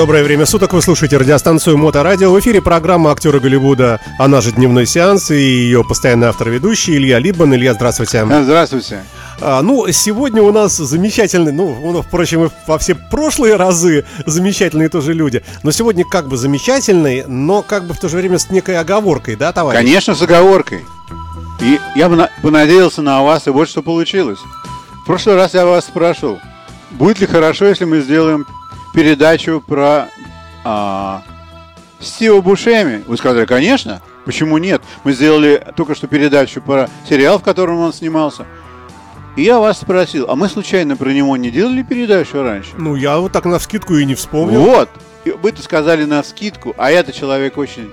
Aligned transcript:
Доброе 0.00 0.24
время 0.24 0.46
суток, 0.46 0.72
вы 0.72 0.80
слушаете 0.80 1.18
радиостанцию 1.18 1.76
Моторадио. 1.76 2.32
В 2.32 2.40
эфире 2.40 2.62
программа 2.62 3.12
актера 3.12 3.38
Голливуда 3.38 4.00
«Она 4.18 4.40
же 4.40 4.50
дневной 4.50 4.86
сеанс» 4.86 5.30
и 5.30 5.34
ее 5.34 5.84
постоянный 5.84 6.28
автор-ведущий 6.28 6.96
Илья 6.96 7.18
Либман. 7.18 7.54
Илья, 7.54 7.74
здравствуйте. 7.74 8.24
Здравствуйте. 8.24 9.04
А, 9.42 9.60
ну, 9.60 9.86
сегодня 9.92 10.40
у 10.40 10.52
нас 10.52 10.74
замечательный, 10.74 11.52
ну, 11.52 11.78
ну, 11.92 12.00
впрочем, 12.00 12.46
и 12.46 12.48
во 12.66 12.78
все 12.78 12.94
прошлые 12.94 13.56
разы 13.56 14.06
замечательные 14.24 14.88
тоже 14.88 15.12
люди. 15.12 15.42
Но 15.64 15.70
сегодня 15.70 16.06
как 16.10 16.28
бы 16.28 16.38
замечательный, 16.38 17.26
но 17.26 17.60
как 17.60 17.84
бы 17.84 17.92
в 17.92 18.00
то 18.00 18.08
же 18.08 18.16
время 18.16 18.38
с 18.38 18.48
некой 18.48 18.78
оговоркой, 18.78 19.36
да, 19.36 19.52
товарищ? 19.52 19.78
Конечно, 19.78 20.14
с 20.14 20.22
оговоркой. 20.22 20.80
И 21.60 21.78
я 21.94 22.08
бы 22.08 22.16
на- 22.16 22.30
понадеялся 22.40 23.02
на 23.02 23.22
вас, 23.22 23.46
и 23.46 23.50
вот 23.50 23.68
что 23.68 23.82
получилось. 23.82 24.38
В 25.02 25.04
прошлый 25.04 25.34
раз 25.36 25.52
я 25.52 25.66
вас 25.66 25.84
спрашивал, 25.84 26.40
будет 26.90 27.20
ли 27.20 27.26
хорошо, 27.26 27.66
если 27.66 27.84
мы 27.84 28.00
сделаем 28.00 28.46
передачу 28.94 29.62
про 29.66 30.08
а, 30.64 31.22
Стива 32.00 32.40
Бушеми. 32.40 33.02
Вы 33.06 33.16
сказали, 33.16 33.46
конечно. 33.46 34.00
Почему 34.24 34.58
нет? 34.58 34.82
Мы 35.04 35.12
сделали 35.12 35.64
только 35.76 35.94
что 35.94 36.06
передачу 36.06 36.60
про 36.60 36.88
сериал, 37.08 37.38
в 37.38 37.42
котором 37.42 37.78
он 37.80 37.92
снимался. 37.92 38.46
И 39.36 39.42
я 39.42 39.58
вас 39.58 39.80
спросил, 39.80 40.26
а 40.28 40.34
мы 40.34 40.48
случайно 40.48 40.96
про 40.96 41.10
него 41.10 41.36
не 41.36 41.50
делали 41.50 41.82
передачу 41.82 42.42
раньше? 42.42 42.70
Ну, 42.76 42.96
я 42.96 43.18
вот 43.18 43.32
так 43.32 43.44
на 43.44 43.58
вскидку 43.58 43.94
и 43.94 44.04
не 44.04 44.14
вспомнил. 44.14 44.60
Вот. 44.60 44.90
Вы-то 45.42 45.62
сказали 45.62 46.04
на 46.04 46.22
скидку, 46.22 46.74
а 46.76 46.90
я-то 46.90 47.12
человек 47.12 47.56
очень 47.56 47.90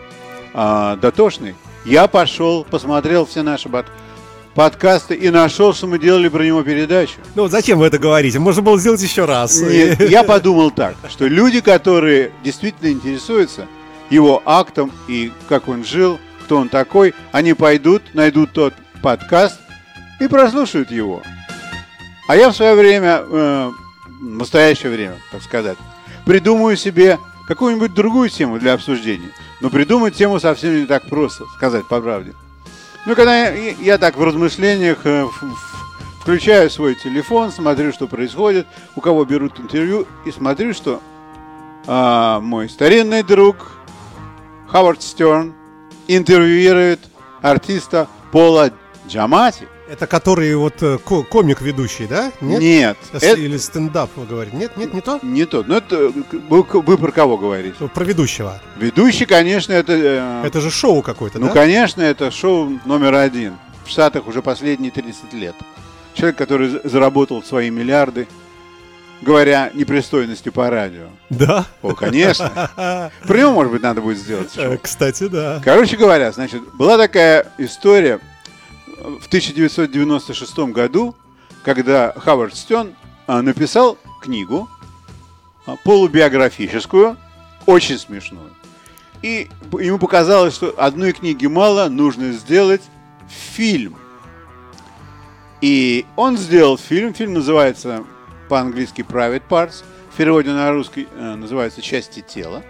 а, 0.53 0.95
дотошный. 0.97 1.55
Я 1.86 2.08
пошел, 2.08 2.66
посмотрел 2.66 3.25
все 3.25 3.43
наши 3.43 3.69
под- 3.69 3.86
подкасты 4.58 5.13
и 5.13 5.30
нашел, 5.30 5.72
что 5.72 5.86
мы 5.86 6.00
делали 6.00 6.30
про 6.30 6.44
него 6.44 6.63
передачу. 6.63 7.13
Ну, 7.36 7.44
вот 7.44 7.52
зачем 7.52 7.77
вы 7.77 7.86
это 7.86 8.00
говорите? 8.00 8.39
Можно 8.39 8.64
было 8.64 8.80
сделать 8.80 8.99
еще 9.03 9.25
раз. 9.25 9.61
Нет, 9.61 10.02
я 10.09 10.23
подумал 10.23 10.72
так, 10.72 10.95
что 11.11 11.27
люди, 11.27 11.61
которые 11.61 12.31
действительно 12.44 12.91
интересуются 12.91 13.67
его 14.09 14.41
актом 14.45 14.91
и 15.08 15.31
как 15.47 15.67
он 15.67 15.86
жил, 15.86 16.17
кто 16.44 16.58
он 16.58 16.69
такой, 16.69 17.14
они 17.31 17.53
пойдут, 17.53 18.02
найдут 18.16 18.52
тот 18.52 18.73
подкаст 19.03 19.59
и 20.19 20.27
прослушают 20.27 20.89
его. 20.89 21.21
А 22.27 22.36
я 22.36 22.49
в 22.49 22.55
свое 22.55 22.73
время, 22.73 23.21
э, 23.21 23.69
в 24.19 24.23
настоящее 24.23 24.92
время, 24.92 25.17
так 25.31 25.44
сказать, 25.44 25.77
придумаю 26.25 26.77
себе 26.77 27.19
какую-нибудь 27.47 27.94
другую 27.94 28.30
тему 28.30 28.58
для 28.58 28.73
обсуждения. 28.73 29.30
Но 29.61 29.69
придумать 29.69 30.16
тему 30.16 30.39
совсем 30.39 30.80
не 30.80 30.88
так 30.88 31.08
просто, 31.08 31.44
сказать 31.58 31.88
по 31.88 32.02
правде. 32.02 32.33
Ну, 33.08 33.16
когда 33.16 33.38
я, 33.38 33.72
я 33.80 33.97
так 33.97 34.17
в 34.17 34.22
размышлениях 34.22 35.05
э, 35.05 35.25
включаю 36.19 36.69
свой 36.69 36.94
телефон, 36.94 37.53
смотрю, 37.53 37.94
что 37.94 38.05
происходит, 38.05 38.67
у 38.97 38.99
кого 38.99 39.23
берут 39.23 39.58
интервью, 39.61 40.05
и 40.25 40.31
смотрю, 40.31 40.73
что 40.73 41.02
а, 41.86 42.41
мой 42.41 42.67
старинный 42.67 43.23
друг 43.23 43.72
Ховард 44.67 45.02
Стерн 45.02 45.53
интервьюирует 46.09 46.99
артиста 47.41 48.09
Пола 48.33 48.72
Джамати. 49.08 49.70
Это 49.89 50.05
который 50.05 50.53
вот 50.55 50.83
э, 50.83 50.98
ко- 50.98 51.23
комик 51.23 51.61
ведущий, 51.61 52.08
да? 52.08 52.31
Нет? 52.42 52.59
Нет, 52.59 52.98
это 53.14 53.33
Или 53.36 53.55
стендап, 53.58 54.09
вы 54.17 54.25
говорите. 54.25 54.58
Нет, 54.58 54.75
нет, 54.75 54.93
не 54.93 54.99
то? 55.02 55.20
не 55.23 55.45
тот. 55.45 55.67
Ну, 55.67 55.75
это 55.77 56.11
вы, 56.49 56.64
вы 56.64 56.98
про 56.98 57.11
кого 57.11 57.37
говорите? 57.37 57.75
Ну, 57.80 57.87
Про 57.87 58.03
ведущего. 58.03 58.59
Ведущий, 58.77 59.25
конечно, 59.25 59.71
это... 59.71 59.93
э, 59.93 60.45
Это 60.48 60.59
же 60.59 60.71
шоу 60.71 61.02
какое-то, 61.02 61.39
Ну, 61.39 61.48
да? 61.48 61.53
конечно, 61.53 62.02
это 62.02 62.31
шоу 62.31 62.80
номер 62.86 63.15
один. 63.15 63.55
В 63.86 63.89
Штатах 63.89 64.27
уже 64.27 64.42
последние 64.42 64.92
30 64.92 65.31
лет. 65.33 65.55
Человек, 66.14 66.37
который 66.37 66.67
за- 66.69 66.81
заработал 66.83 67.42
свои 67.42 67.69
миллиарды, 67.69 68.27
говоря 69.21 69.71
непристойности 69.73 70.49
по 70.49 70.69
радио. 70.69 71.05
Да. 71.30 71.65
О, 71.81 71.93
конечно. 71.95 72.71
Него, 73.30 73.52
может 73.54 73.71
быть, 73.71 73.81
надо 73.81 74.02
будет 74.02 74.17
сделать 74.17 74.49
Э, 74.58 74.64
шоу. 74.69 74.80
Кстати, 74.81 75.27
да. 75.30 75.61
Короче 75.64 75.95
говоря, 75.95 76.31
значит, 76.33 76.61
была 76.73 76.98
такая 76.98 77.48
история 77.58 78.19
в 78.99 79.27
1996 79.27 80.58
году, 80.71 81.15
когда 81.63 82.13
Ховард 82.17 82.55
Стен 82.55 82.95
а, 83.27 83.41
написал 83.41 83.97
книгу 84.21 84.69
а, 85.65 85.75
полубиографическую, 85.83 87.17
очень 87.65 87.97
смешную. 87.97 88.52
И 89.21 89.49
ему 89.80 89.97
показалось, 89.97 90.55
что 90.55 90.73
одной 90.77 91.11
книги 91.11 91.45
мало, 91.47 91.89
нужно 91.89 92.31
сделать 92.31 92.81
фильм. 93.27 93.95
И 95.61 96.05
он 96.15 96.37
сделал 96.37 96.77
фильм. 96.77 97.13
Фильм 97.13 97.33
называется 97.33 98.03
по-английски 98.47 99.02
Private 99.02 99.43
Parts. 99.49 99.83
В 100.13 100.17
переводе 100.17 100.52
на 100.52 100.71
русский 100.71 101.07
э, 101.15 101.36
называется 101.36 101.81
Части 101.81 102.21
тела. 102.21 102.63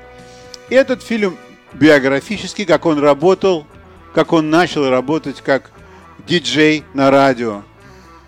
И 0.70 0.76
этот 0.76 1.04
фильм 1.04 1.38
биографический, 1.74 2.66
как 2.66 2.86
он 2.86 3.00
работал, 3.00 3.68
как 4.14 4.34
он 4.34 4.50
начал 4.50 4.90
работать 4.90 5.42
как 5.42 5.70
диджей 6.28 6.84
на 6.94 7.10
радио. 7.10 7.64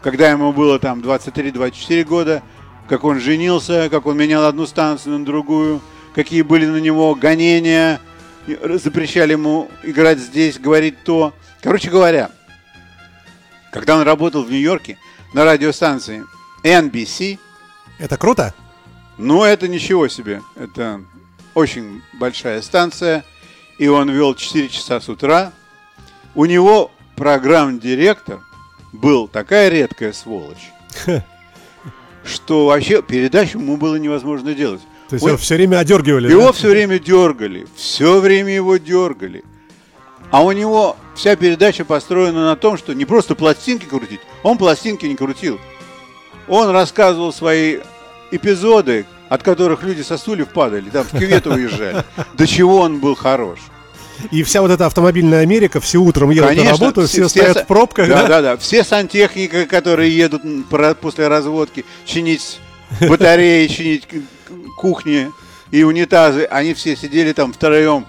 Когда 0.01 0.29
ему 0.29 0.53
было 0.53 0.79
там 0.79 1.01
23-24 1.01 2.03
года, 2.05 2.41
как 2.87 3.03
он 3.03 3.19
женился, 3.19 3.89
как 3.89 4.05
он 4.05 4.17
менял 4.17 4.45
одну 4.45 4.65
станцию 4.65 5.19
на 5.19 5.25
другую, 5.25 5.81
какие 6.15 6.41
были 6.41 6.65
на 6.65 6.77
него 6.77 7.13
гонения, 7.13 7.99
запрещали 8.47 9.33
ему 9.33 9.69
играть 9.83 10.19
здесь, 10.19 10.57
говорить 10.57 11.03
то. 11.03 11.33
Короче 11.61 11.89
говоря, 11.89 12.31
когда 13.71 13.97
он 13.97 14.03
работал 14.03 14.43
в 14.43 14.49
Нью-Йорке 14.49 14.97
на 15.33 15.43
радиостанции 15.43 16.23
NBC, 16.63 17.37
Это 17.99 18.17
круто? 18.17 18.53
ну, 19.17 19.43
это 19.43 19.67
ничего 19.67 20.07
себе. 20.07 20.41
Это 20.55 21.01
очень 21.53 22.01
большая 22.13 22.61
станция. 22.61 23.25
И 23.77 23.87
он 23.87 24.09
вел 24.09 24.33
4 24.33 24.69
часа 24.69 24.99
с 25.01 25.09
утра. 25.09 25.51
У 26.35 26.45
него 26.45 26.91
программ-директор 27.19 28.39
был 28.93 29.27
такая 29.27 29.69
редкая 29.69 30.13
сволочь, 30.13 30.71
что 32.23 32.67
вообще 32.67 33.01
передачу 33.01 33.59
ему 33.59 33.77
было 33.77 33.97
невозможно 33.97 34.53
делать. 34.53 34.81
То 35.09 35.15
есть 35.15 35.25
Ой, 35.25 35.31
его 35.31 35.37
все 35.37 35.55
время 35.55 35.79
одергивали. 35.79 36.29
его 36.29 36.47
да? 36.47 36.51
все 36.53 36.69
время 36.69 36.97
дергали, 36.97 37.67
все 37.75 38.19
время 38.19 38.53
его 38.53 38.77
дергали. 38.77 39.43
А 40.31 40.43
у 40.43 40.51
него 40.51 40.95
вся 41.15 41.35
передача 41.35 41.83
построена 41.83 42.45
на 42.45 42.55
том, 42.55 42.77
что 42.77 42.93
не 42.93 43.05
просто 43.05 43.35
пластинки 43.35 43.85
крутить, 43.85 44.21
он 44.43 44.57
пластинки 44.57 45.05
не 45.05 45.15
крутил. 45.15 45.59
Он 46.47 46.69
рассказывал 46.69 47.33
свои 47.33 47.79
эпизоды, 48.31 49.05
от 49.27 49.43
которых 49.43 49.83
люди 49.83 50.03
со 50.03 50.17
стульев 50.17 50.49
падали, 50.49 50.89
там 50.89 51.03
в 51.03 51.11
кювету 51.11 51.53
уезжали. 51.53 52.03
До 52.35 52.47
чего 52.47 52.77
он 52.79 52.99
был 52.99 53.15
хорош. 53.15 53.59
И 54.31 54.43
вся 54.43 54.61
вот 54.61 54.71
эта 54.71 54.85
автомобильная 54.85 55.41
Америка, 55.41 55.79
все 55.79 55.97
утром 55.97 56.29
едут 56.29 56.55
на 56.55 56.71
работу, 56.71 57.07
все, 57.07 57.29
стоят 57.29 57.57
са- 57.57 57.63
в 57.63 57.67
пробках, 57.67 58.09
да, 58.09 58.21
да? 58.23 58.27
да, 58.27 58.41
да. 58.41 58.57
Все 58.57 58.83
сантехники, 58.83 59.65
которые 59.65 60.15
едут 60.15 60.41
после 60.99 61.27
разводки 61.27 61.85
чинить 62.05 62.59
батареи, 63.01 63.67
чинить 63.75 64.07
кухни 64.77 65.31
и 65.71 65.83
унитазы, 65.83 66.45
они 66.45 66.73
все 66.73 66.95
сидели 66.95 67.31
там 67.33 67.53
втроем 67.53 68.05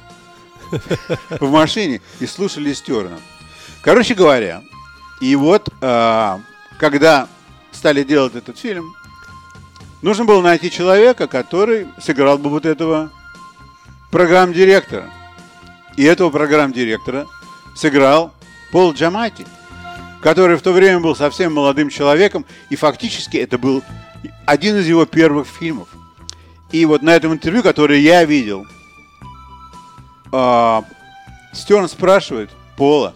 в 1.41 1.51
машине 1.51 2.01
и 2.21 2.27
слушали 2.27 2.73
Стерна. 2.73 3.19
Короче 3.83 4.15
говоря, 4.15 4.63
и 5.21 5.35
вот 5.37 5.69
а, 5.81 6.41
когда 6.79 7.29
стали 7.73 8.03
делать 8.03 8.35
этот 8.35 8.59
фильм, 8.59 8.95
нужно 10.03 10.25
было 10.25 10.41
найти 10.43 10.71
человека, 10.71 11.27
который 11.27 11.87
сыграл 12.01 12.39
бы 12.39 12.51
вот 12.51 12.67
этого 12.67 13.11
программ-директора. 14.11 15.11
И 15.97 16.05
этого 16.05 16.31
программ-директора 16.31 17.27
сыграл 17.75 18.33
Пол 18.73 18.93
Джамати, 18.93 19.47
который 20.23 20.57
в 20.57 20.63
то 20.63 20.73
время 20.73 21.01
был 21.01 21.17
совсем 21.17 21.55
молодым 21.55 21.91
человеком, 21.91 22.45
и 22.69 22.77
фактически 22.77 23.37
это 23.37 23.59
был 23.59 23.83
один 24.47 24.77
из 24.77 24.87
его 24.87 25.07
первых 25.07 25.47
фильмов. 25.47 25.89
И 26.73 26.85
вот 26.85 27.03
на 27.03 27.11
этом 27.11 27.33
интервью, 27.33 27.63
которое 27.63 27.99
я 27.99 28.25
видел, 28.25 28.67
а, 30.33 30.85
Стерн 31.53 31.89
спрашивает 31.89 32.51
Пола, 32.77 33.15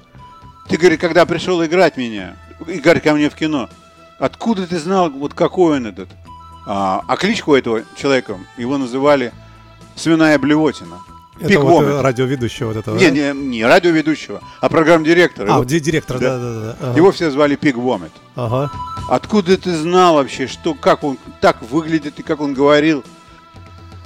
ты, 0.69 0.76
говорит, 0.76 1.00
когда 1.00 1.25
пришел 1.26 1.65
играть 1.65 1.97
меня, 1.97 2.37
играть 2.67 3.03
ко 3.03 3.15
мне 3.15 3.31
в 3.31 3.35
кино, 3.35 3.69
откуда 4.19 4.67
ты 4.67 4.79
знал, 4.79 5.11
вот 5.11 5.35
какой 5.35 5.76
он 5.76 5.87
этот? 5.87 6.09
А, 6.67 7.05
а 7.06 7.17
кличку 7.17 7.55
этого 7.55 7.82
человека, 7.97 8.38
его 8.56 8.79
называли 8.79 9.32
Свиная 9.94 10.38
Блевотина. 10.38 10.99
Это 11.38 11.48
Пик 11.48 11.60
вот, 11.60 11.72
Вомит. 11.82 11.90
э, 11.94 12.00
радиоведущего 12.00 12.69
вот 12.69 12.76
этого. 12.76 12.96
Не, 12.96 13.10
да? 13.10 13.32
не, 13.32 13.46
не 13.48 13.64
радиоведущего, 13.64 14.40
а 14.60 14.69
программ-директора. 14.69 15.48
А, 15.50 15.54
Его, 15.54 15.64
ди- 15.64 15.81
директор, 15.81 16.19
Да. 16.19 16.38
да, 16.38 16.52
да, 16.52 16.60
да. 16.60 16.76
Ага. 16.90 16.96
его 16.96 17.10
все 17.12 17.31
звали 17.31 17.56
Пик 17.56 17.76
Вомит. 17.76 18.12
Ага. 18.36 18.70
Откуда 19.08 19.56
ты 19.58 19.75
знал 19.76 20.14
вообще, 20.14 20.46
что, 20.46 20.75
как 20.75 21.02
он 21.02 21.19
так 21.40 21.60
выглядит 21.62 22.19
и 22.20 22.22
как 22.22 22.40
он 22.40 22.54
говорил? 22.54 23.02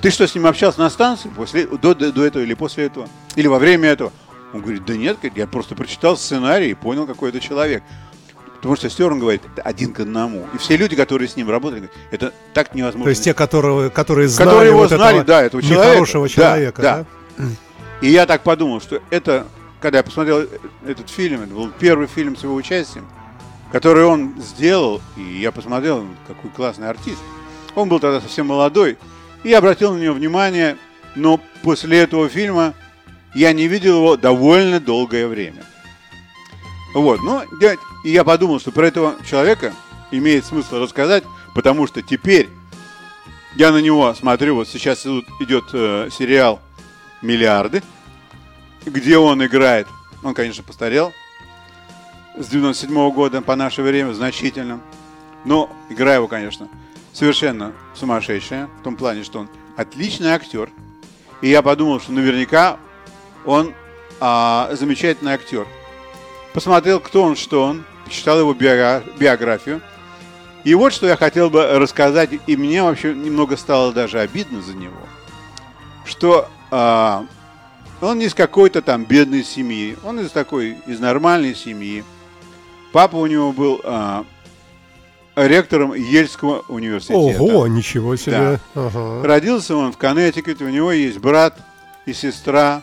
Ты 0.01 0.11
что, 0.11 0.27
с 0.27 0.35
ним 0.35 0.47
общался 0.47 0.81
на 0.81 0.91
станции 0.91 1.29
после, 1.35 1.67
до, 1.67 1.95
до, 1.95 2.13
до 2.13 2.25
этого 2.25 2.43
или 2.43 2.55
после 2.55 2.85
этого? 2.87 3.09
Или 3.37 3.47
во 3.49 3.59
время 3.59 3.89
этого? 3.91 4.13
Он 4.55 4.61
говорит, 4.63 4.85
да 4.87 4.97
нет, 4.97 5.19
я 5.35 5.47
просто 5.47 5.75
прочитал 5.75 6.17
сценарий 6.17 6.71
и 6.71 6.75
понял, 6.75 7.07
какой 7.07 7.29
это 7.31 7.41
человек. 7.41 7.83
Потому 8.57 8.75
что 8.77 8.89
Стерн 8.91 9.19
говорит, 9.21 9.43
один 9.65 9.93
к 9.93 10.01
одному. 10.01 10.47
И 10.55 10.59
все 10.59 10.77
люди, 10.77 10.97
которые 10.97 11.29
с 11.29 11.37
ним 11.37 11.49
работали, 11.51 11.81
говорят, 11.81 11.97
это 12.11 12.33
так 12.55 12.75
невозможно. 12.75 13.05
То 13.05 13.11
есть 13.11 13.23
те, 13.23 13.35
которые, 13.35 13.91
которые 13.91 14.27
знали 14.29 14.49
Которые 14.49 14.69
его 14.71 14.79
вот 14.81 14.89
знали, 14.91 15.19
этого 15.21 15.25
да, 15.25 15.43
этого 15.43 15.63
человека. 15.63 15.89
нехорошего 15.91 16.27
Да, 16.27 16.35
человека, 16.35 16.83
да. 16.83 16.97
да? 16.99 17.07
И 18.01 18.09
я 18.09 18.27
так 18.27 18.43
подумал, 18.43 18.81
что 18.81 19.03
это, 19.11 19.47
когда 19.81 19.99
я 19.99 20.05
посмотрел 20.05 20.47
этот 20.87 21.11
фильм, 21.11 21.43
это 21.43 21.53
был 21.53 21.71
первый 21.79 22.07
фильм 22.07 22.37
с 22.37 22.43
его 22.43 22.55
участием, 22.55 23.07
который 23.73 24.05
он 24.05 24.35
сделал, 24.41 25.01
и 25.17 25.23
я 25.23 25.51
посмотрел, 25.51 26.07
какой 26.27 26.51
классный 26.51 26.89
артист. 26.89 27.21
Он 27.75 27.89
был 27.89 27.99
тогда 28.01 28.21
совсем 28.21 28.47
молодой, 28.47 28.99
и 29.43 29.51
я 29.51 29.59
обратил 29.59 29.95
на 29.95 29.99
него 29.99 30.15
внимание, 30.15 30.77
но 31.17 31.41
после 31.63 31.99
этого 31.99 32.29
фильма 32.29 32.75
я 33.35 33.53
не 33.53 33.69
видел 33.69 33.97
его 33.99 34.17
довольно 34.17 34.81
долгое 34.81 35.27
время. 35.27 35.65
Вот, 36.95 37.21
ну, 37.23 37.43
я, 37.61 37.75
и 38.05 38.11
я 38.11 38.25
подумал, 38.25 38.61
что 38.61 38.73
про 38.73 38.87
этого 38.87 39.15
человека 39.29 39.75
имеет 40.11 40.45
смысл 40.45 40.77
рассказать, 40.77 41.25
потому 41.55 41.87
что 41.87 42.01
теперь 42.01 42.49
я 43.57 43.73
на 43.73 43.79
него 43.79 44.15
смотрю, 44.15 44.55
вот 44.55 44.69
сейчас 44.69 45.05
идет 45.05 45.65
э, 45.73 46.09
сериал 46.11 46.61
«Миллиарды», 47.23 47.83
где 48.85 49.19
он 49.19 49.45
играет, 49.45 49.87
он, 50.23 50.35
конечно, 50.35 50.63
постарел, 50.63 51.13
с 52.37 52.47
97 52.49 53.11
года 53.13 53.43
по 53.43 53.57
наше 53.57 53.83
время 53.83 54.13
значительно, 54.13 54.81
но 55.45 55.71
игра 55.89 56.15
его, 56.15 56.29
конечно, 56.29 56.69
совершенно 57.13 57.73
сумасшедшая, 57.95 58.69
в 58.81 58.83
том 58.83 58.97
плане, 58.97 59.25
что 59.25 59.41
он 59.41 59.49
отличный 59.77 60.29
актер, 60.29 60.71
и 61.41 61.49
я 61.49 61.63
подумал, 61.63 62.01
что 62.01 62.13
наверняка 62.13 62.79
он 63.45 63.75
а, 64.21 64.71
замечательный 64.73 65.33
актер. 65.33 65.67
Посмотрел, 66.53 67.01
кто 67.01 67.23
он, 67.23 67.37
что 67.37 67.65
он, 67.65 67.85
почитал 68.05 68.39
его 68.41 68.55
биографию, 68.55 69.81
и 70.65 70.75
вот 70.75 70.93
что 70.93 71.07
я 71.07 71.17
хотел 71.17 71.51
бы 71.51 71.79
рассказать, 71.79 72.31
и 72.47 72.57
мне 72.57 72.83
вообще 72.83 73.15
немного 73.15 73.57
стало 73.57 73.93
даже 73.93 74.21
обидно 74.21 74.61
за 74.63 74.75
него, 74.75 74.99
что 76.05 76.49
а, 76.71 77.25
он 78.01 78.19
не 78.19 78.27
из 78.27 78.35
какой-то 78.35 78.83
там 78.83 79.05
бедной 79.05 79.43
семьи, 79.45 79.97
он 80.05 80.21
из 80.21 80.31
такой, 80.31 80.79
из 80.87 81.01
нормальной 81.01 81.55
семьи. 81.55 82.05
Папа 82.93 83.17
у 83.17 83.27
него 83.27 83.53
был 83.53 83.81
а, 83.85 84.25
ректором 85.37 85.95
Ельского 85.95 86.65
университета. 86.69 87.19
Ого, 87.43 87.67
ничего 87.67 88.17
себе. 88.17 88.61
Ага. 88.75 89.23
Родился 89.27 89.77
он 89.77 89.93
в 89.93 89.97
Коннектикуте, 89.99 90.65
у 90.65 90.69
него 90.69 90.93
есть 90.93 91.19
брат 91.19 91.59
и 92.07 92.13
сестра. 92.13 92.83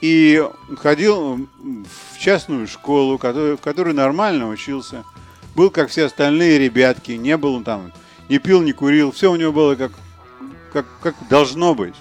И 0.00 0.42
ходил 0.78 1.46
в 1.62 2.18
частную 2.18 2.66
школу, 2.66 3.18
который- 3.18 3.56
в 3.58 3.60
которой 3.60 3.92
нормально 3.92 4.48
учился. 4.48 5.04
Был, 5.54 5.68
как 5.70 5.90
все 5.90 6.06
остальные 6.06 6.58
ребятки, 6.58 7.12
не 7.12 7.36
был 7.36 7.56
он 7.56 7.64
там, 7.64 7.92
не 8.30 8.38
пил, 8.38 8.62
не 8.62 8.72
курил. 8.72 9.12
Все 9.12 9.30
у 9.30 9.36
него 9.36 9.52
было 9.52 9.74
как, 9.74 9.92
как, 10.72 10.86
как 11.02 11.14
должно 11.28 11.74
быть. 11.74 11.94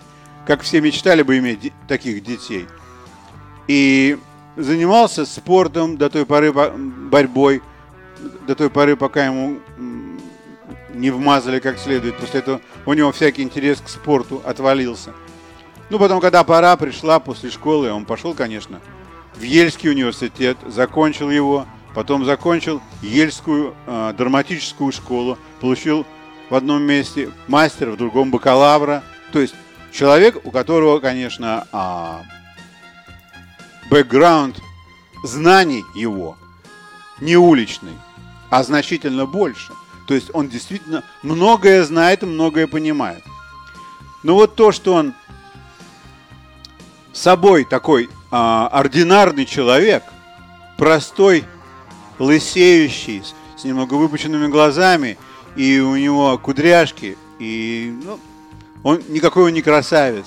Как 0.50 0.63
все 0.63 0.81
мечтали 0.81 1.22
бы 1.22 1.38
иметь 1.38 1.72
таких 1.88 2.24
детей. 2.24 2.66
И 3.68 4.18
занимался 4.57 5.28
спортом 5.28 5.96
до 5.96 6.10
той 6.10 6.25
поры, 6.25 6.51
по- 6.51 6.72
борьбой, 6.72 7.62
до 8.48 8.56
той 8.56 8.72
поры, 8.72 8.96
пока 8.96 9.28
ему 9.28 9.60
не 10.96 11.12
вмазали 11.12 11.60
как 11.60 11.78
следует. 11.78 12.18
После 12.18 12.40
этого 12.40 12.62
у 12.88 12.94
него 12.94 13.12
всякий 13.12 13.44
интерес 13.44 13.80
к 13.80 13.90
спорту 13.90 14.42
отвалился. 14.44 15.13
Ну, 15.92 16.00
потом, 16.00 16.19
когда 16.19 16.44
пора 16.44 16.75
пришла 16.78 17.19
после 17.19 17.52
школы, 17.52 17.92
он 17.92 18.06
пошел, 18.06 18.34
конечно, 18.34 18.81
в 19.36 19.44
Ельский 19.44 19.92
университет, 19.92 20.57
закончил 20.66 21.30
его, 21.30 21.68
потом 21.94 22.25
закончил 22.25 22.81
Ельскую 23.04 23.75
э, 23.86 24.13
драматическую 24.18 24.92
школу, 24.94 25.38
получил 25.62 26.07
в 26.50 26.56
одном 26.56 26.81
месте 26.81 27.30
мастера, 27.48 27.92
в 27.92 27.98
другом 27.98 28.31
бакалавра. 28.31 29.04
То 29.31 29.42
есть 29.42 29.54
человек, 29.92 30.38
у 30.44 30.52
которого, 30.52 31.00
конечно, 31.00 31.68
а, 31.72 32.24
бэкграунд 33.90 34.62
знаний 35.24 35.84
его 35.96 36.38
не 37.20 37.36
уличный, 37.36 37.98
а 38.50 38.64
значительно 38.64 39.26
больше. 39.26 39.74
То 40.08 40.14
есть 40.14 40.32
он 40.34 40.50
действительно 40.50 41.04
многое 41.22 41.84
знает 41.84 42.24
многое 42.24 42.68
понимает. 42.68 43.24
Но 44.24 44.36
вот 44.36 44.56
то, 44.56 44.72
что 44.72 44.94
он 44.94 45.14
собой 47.14 47.66
такой 47.66 48.10
а, 48.32 48.68
ординарный 48.68 49.46
человек, 49.46 50.04
простой, 50.78 51.46
лысеющий, 52.18 53.24
с 53.56 53.64
немного 53.64 53.96
выпученными 53.96 54.48
глазами, 54.48 55.18
и 55.56 55.80
у 55.80 55.96
него 55.96 56.38
кудряшки, 56.38 57.18
и 57.40 57.94
ну, 58.04 58.20
он 58.84 59.02
никакой 59.10 59.46
он 59.46 59.54
не 59.54 59.62
красавец. 59.62 60.26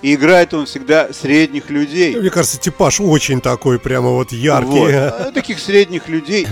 И 0.00 0.14
играет 0.14 0.54
он 0.54 0.66
всегда 0.66 1.12
средних 1.12 1.70
людей. 1.70 2.16
Мне 2.16 2.30
кажется, 2.30 2.58
типаж 2.58 3.00
очень 3.00 3.40
такой, 3.40 3.80
прямо 3.80 4.10
вот 4.10 4.30
яркий. 4.30 4.78
Вот. 4.78 4.94
А, 4.94 5.32
Таких 5.32 5.58
средних 5.58 6.08
людей. 6.08 6.46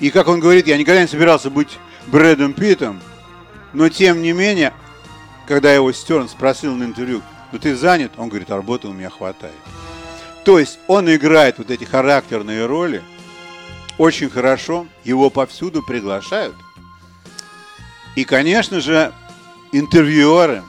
И 0.00 0.10
как 0.10 0.28
он 0.28 0.40
говорит, 0.40 0.66
я 0.66 0.76
никогда 0.76 1.02
не 1.02 1.08
собирался 1.08 1.48
быть 1.48 1.78
Брэдом 2.06 2.54
Питтом, 2.54 3.00
но 3.72 3.88
тем 3.88 4.22
не 4.22 4.32
менее, 4.32 4.72
когда 5.46 5.72
его 5.72 5.92
Стерн 5.92 6.28
спросил 6.28 6.74
на 6.74 6.84
интервью, 6.84 7.22
ну 7.52 7.58
ты 7.58 7.76
занят? 7.76 8.12
Он 8.16 8.28
говорит, 8.28 8.50
работы 8.50 8.88
у 8.88 8.92
меня 8.92 9.10
хватает. 9.10 9.54
То 10.44 10.58
есть 10.58 10.78
он 10.86 11.14
играет 11.14 11.58
вот 11.58 11.70
эти 11.70 11.84
характерные 11.84 12.66
роли 12.66 13.02
очень 13.98 14.30
хорошо, 14.30 14.86
его 15.04 15.30
повсюду 15.30 15.82
приглашают. 15.82 16.54
И, 18.14 18.24
конечно 18.24 18.80
же, 18.80 19.12
интервьюеры 19.72 20.62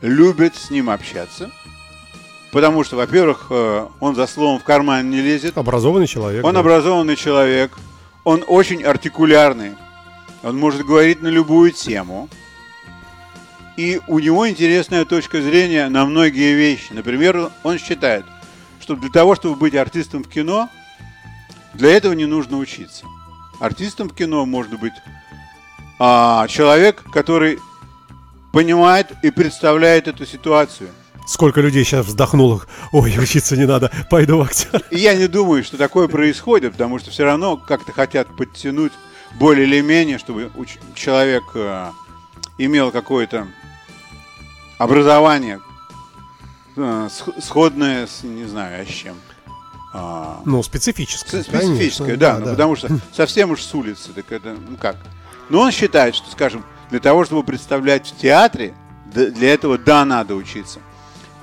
любят 0.00 0.56
с 0.56 0.70
ним 0.70 0.90
общаться, 0.90 1.50
потому 2.52 2.84
что, 2.84 2.96
во-первых, 2.96 3.46
э, 3.50 3.86
он 4.00 4.14
за 4.14 4.26
словом 4.26 4.60
в 4.60 4.64
карман 4.64 5.10
не 5.10 5.20
лезет, 5.20 5.56
Образованный 5.58 6.06
человек. 6.06 6.44
он 6.44 6.54
да. 6.54 6.60
образованный 6.60 7.16
человек, 7.16 7.76
он 8.24 8.44
очень 8.46 8.82
артикулярный, 8.82 9.74
он 10.42 10.58
может 10.58 10.84
говорить 10.84 11.22
на 11.22 11.28
любую 11.28 11.72
тему. 11.72 12.28
И 13.76 14.00
у 14.06 14.18
него 14.20 14.48
интересная 14.48 15.04
точка 15.04 15.42
зрения 15.42 15.88
на 15.90 16.06
многие 16.06 16.54
вещи. 16.54 16.92
Например, 16.92 17.50
он 17.62 17.78
считает, 17.78 18.24
что 18.80 18.96
для 18.96 19.10
того, 19.10 19.34
чтобы 19.34 19.56
быть 19.56 19.74
артистом 19.74 20.24
в 20.24 20.28
кино, 20.28 20.70
для 21.74 21.90
этого 21.90 22.14
не 22.14 22.24
нужно 22.24 22.56
учиться. 22.56 23.04
Артистом 23.60 24.08
в 24.08 24.14
кино 24.14 24.46
может 24.46 24.80
быть 24.80 24.94
а, 25.98 26.48
человек, 26.48 27.02
который 27.12 27.58
понимает 28.56 29.12
и 29.20 29.30
представляет 29.30 30.08
эту 30.08 30.24
ситуацию. 30.24 30.88
Сколько 31.26 31.60
людей 31.60 31.84
сейчас 31.84 32.06
вздохнуло. 32.06 32.62
Ой, 32.90 33.14
учиться 33.18 33.54
не 33.54 33.66
надо, 33.66 33.90
пойду 34.08 34.38
в 34.38 34.42
актер. 34.42 34.82
Я 34.90 35.14
не 35.14 35.26
думаю, 35.26 35.62
что 35.62 35.76
такое 35.76 36.08
происходит, 36.08 36.72
потому 36.72 36.98
что 36.98 37.10
все 37.10 37.24
равно 37.24 37.58
как-то 37.58 37.92
хотят 37.92 38.34
подтянуть 38.34 38.92
более 39.38 39.66
или 39.66 39.82
менее, 39.82 40.16
чтобы 40.18 40.50
человек 40.94 41.42
э, 41.54 41.90
имел 42.56 42.90
какое-то 42.92 43.46
образование 44.78 45.60
э, 46.76 47.08
сх- 47.10 47.38
сходное 47.42 48.06
с, 48.06 48.22
не 48.22 48.46
знаю, 48.46 48.82
а 48.82 48.86
с 48.86 48.88
чем. 48.88 49.16
А, 49.92 50.40
Ну, 50.46 50.62
специфическое. 50.62 51.42
специфическое, 51.42 52.16
конечно, 52.16 52.16
да, 52.16 52.38
ну, 52.38 52.50
потому 52.52 52.74
что 52.76 52.88
совсем 53.12 53.50
уж 53.50 53.60
с 53.62 53.74
улицы, 53.74 54.12
так 54.14 54.32
это, 54.32 54.56
ну 54.66 54.78
как. 54.78 54.96
Но 55.50 55.60
он 55.60 55.72
считает, 55.72 56.14
что, 56.14 56.30
скажем, 56.30 56.64
для 56.90 57.00
того, 57.00 57.24
чтобы 57.24 57.42
представлять 57.42 58.06
в 58.06 58.16
театре, 58.16 58.74
для 59.06 59.52
этого, 59.52 59.78
да, 59.78 60.04
надо 60.04 60.34
учиться. 60.34 60.80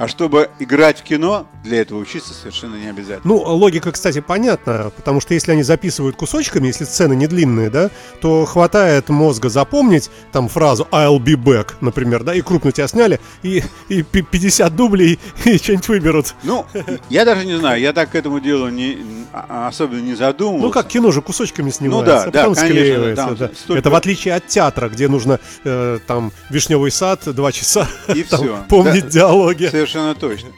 А 0.04 0.08
чтобы 0.10 0.50
играть 0.60 1.00
в 1.00 1.04
кино, 1.04 1.48
для 1.64 1.80
этого 1.80 2.00
учиться 2.00 2.34
совершенно 2.34 2.76
не 2.76 2.88
обязательно. 2.90 3.22
Ну, 3.24 3.38
логика, 3.38 3.94
кстати, 3.94 4.20
понятна, 4.20 4.92
потому 4.94 5.22
что 5.22 5.34
если 5.34 5.54
они 5.54 5.64
записывают 5.64 6.18
кусочками, 6.18 6.68
если 6.68 6.84
сцены 6.84 7.14
не 7.16 7.26
длинные, 7.26 7.70
да, 7.70 7.90
то 8.20 8.44
хватает 8.44 9.08
мозга 9.08 9.48
запомнить 9.48 10.10
там 10.34 10.50
фразу 10.50 10.86
«I'll 10.92 11.20
be 11.20 11.36
back», 11.42 11.76
например, 11.80 12.24
да, 12.26 12.36
и 12.36 12.42
крупно 12.42 12.74
тебя 12.74 12.90
сняли, 12.90 13.22
и, 13.44 13.64
и 13.88 14.02
пи- 14.04 14.24
50 14.24 14.76
дублей, 14.76 15.20
и 15.46 15.58
что-нибудь 15.58 15.88
выберут. 15.88 16.36
Ну, 16.44 16.66
я 17.10 17.24
даже 17.24 17.46
не 17.46 17.58
знаю, 17.58 17.80
я 17.80 17.94
так 17.94 18.10
к 18.12 18.16
этому 18.16 18.42
делу 18.42 18.68
не, 18.68 18.98
а- 19.32 19.70
особенно 19.70 20.02
не 20.02 20.16
задумывался. 20.16 20.66
Ну, 20.66 20.72
как 20.74 20.88
кино 20.90 21.12
же 21.14 21.22
кусочками 21.22 21.70
снимается, 21.70 22.06
да, 22.14 22.24
а 22.24 22.26
да, 22.26 22.40
потом 22.42 22.56
конечно, 22.56 22.76
склеивается. 22.82 23.26
там 23.26 23.36
да. 23.38 23.52
столько- 23.56 23.80
Это 23.80 23.90
в 23.90 23.96
отличие 23.96 24.34
от 24.36 24.48
театра, 24.48 24.90
где 24.90 25.08
нужно 25.08 25.40
э, 25.64 26.00
там 26.06 26.34
«Вишневый 26.50 26.92
сад» 26.92 27.22
два 27.34 27.54
часа 27.54 27.88
И 28.14 28.24
там, 28.30 28.42
всё. 28.42 28.58
помнить 28.68 29.06
Да. 29.06 29.10
диалоги. 29.10 29.68
Совершенно 29.68 29.93
Совершенно 29.94 30.16
точно. 30.16 30.50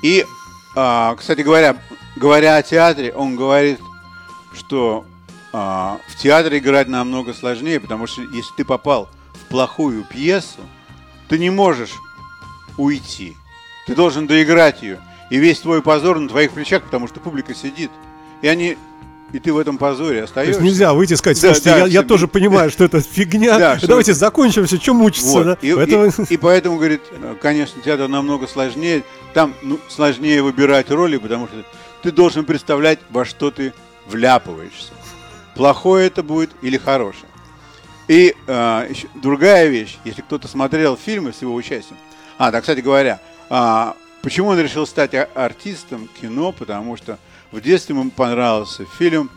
И, 0.00 0.24
а, 0.76 1.16
кстати 1.16 1.40
говоря, 1.40 1.76
говоря 2.14 2.54
о 2.54 2.62
театре, 2.62 3.12
он 3.12 3.34
говорит, 3.34 3.80
что 4.52 5.04
а, 5.52 5.98
в 6.08 6.14
театре 6.14 6.58
играть 6.58 6.86
намного 6.86 7.34
сложнее, 7.34 7.80
потому 7.80 8.06
что 8.06 8.22
если 8.22 8.54
ты 8.56 8.64
попал 8.64 9.08
в 9.32 9.48
плохую 9.48 10.04
пьесу, 10.04 10.60
ты 11.28 11.36
не 11.36 11.50
можешь 11.50 11.94
уйти. 12.78 13.36
Ты 13.88 13.96
должен 13.96 14.28
доиграть 14.28 14.82
ее. 14.82 15.00
И 15.30 15.38
весь 15.38 15.58
твой 15.58 15.82
позор 15.82 16.20
на 16.20 16.28
твоих 16.28 16.52
плечах, 16.52 16.84
потому 16.84 17.08
что 17.08 17.18
публика 17.18 17.56
сидит. 17.56 17.90
И 18.40 18.46
они 18.46 18.78
и 19.32 19.38
ты 19.38 19.52
в 19.52 19.58
этом 19.58 19.76
позоре 19.78 20.18
То 20.20 20.24
остаешься. 20.24 20.60
есть 20.60 20.64
нельзя 20.72 20.94
выйти 20.94 21.14
и 21.14 21.16
сказать, 21.16 21.40
Да, 21.40 21.48
слушайте, 21.48 21.70
да, 21.70 21.76
я, 21.78 21.84
я 21.84 21.88
всем- 22.00 22.08
тоже 22.08 22.28
понимаю, 22.28 22.70
что 22.70 22.84
это 22.84 23.00
фигня. 23.00 23.58
Да, 23.58 23.78
что- 23.78 23.88
Давайте 23.88 24.14
закончим 24.14 24.66
все, 24.66 24.76
что 24.76 24.94
мучиться, 24.94 25.28
Вот. 25.30 25.44
да? 25.44 25.58
И, 25.60 25.70
и- 25.70 25.74
Поэтому- 25.74 26.10
и 26.30 26.36
поэтому, 26.36 26.76
говорит, 26.76 27.02
конечно, 27.42 27.82
театр 27.82 28.08
намного 28.08 28.46
сложнее. 28.46 29.02
Там 29.34 29.54
ну, 29.62 29.78
сложнее 29.88 30.42
выбирать 30.42 30.90
роли, 30.90 31.16
потому 31.18 31.48
что 31.48 31.56
ты 32.02 32.12
должен 32.12 32.44
представлять, 32.44 33.00
во 33.10 33.24
что 33.24 33.50
ты 33.50 33.72
вляпываешься. 34.06 34.92
Плохое 35.54 36.06
это 36.06 36.22
будет 36.22 36.50
или 36.62 36.76
хорошее. 36.76 37.26
И 38.08 38.34
а, 38.46 38.86
еще 38.88 39.08
другая 39.14 39.66
вещь, 39.66 39.98
если 40.04 40.22
кто-то 40.22 40.46
смотрел 40.46 40.96
фильмы 40.96 41.32
с 41.32 41.42
его 41.42 41.54
участием. 41.54 41.98
А, 42.38 42.50
да, 42.52 42.60
кстати 42.60 42.80
говоря, 42.80 43.20
а, 43.50 43.96
почему 44.22 44.50
он 44.50 44.60
решил 44.60 44.86
стать 44.86 45.14
а- 45.14 45.28
артистом 45.34 46.08
кино? 46.20 46.52
Потому 46.52 46.96
что 46.96 47.18
в 47.52 47.60
детстве 47.60 47.94
ему 47.94 48.10
понравился 48.10 48.84
фильм 48.98 49.30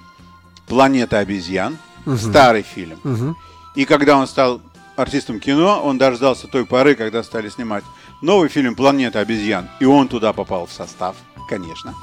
«Планета 0.68 1.20
обезьян», 1.20 1.78
старый 2.18 2.64
фильм. 2.64 3.00
Мгм. 3.04 3.38
И 3.76 3.86
когда 3.86 4.18
он 4.18 4.28
стал 4.28 4.62
артистом 4.96 5.40
кино, 5.40 5.82
он 5.84 5.98
дождался 5.98 6.48
той 6.48 6.66
поры, 6.66 6.96
когда 6.96 7.24
стали 7.24 7.50
снимать 7.50 7.84
новый 8.22 8.50
фильм 8.50 8.76
«Планета 8.76 9.20
обезьян». 9.20 9.70
И 9.80 9.86
он 9.86 10.08
туда 10.08 10.34
попал 10.34 10.66
в 10.66 10.72
состав, 10.72 11.16
конечно. 11.48 11.94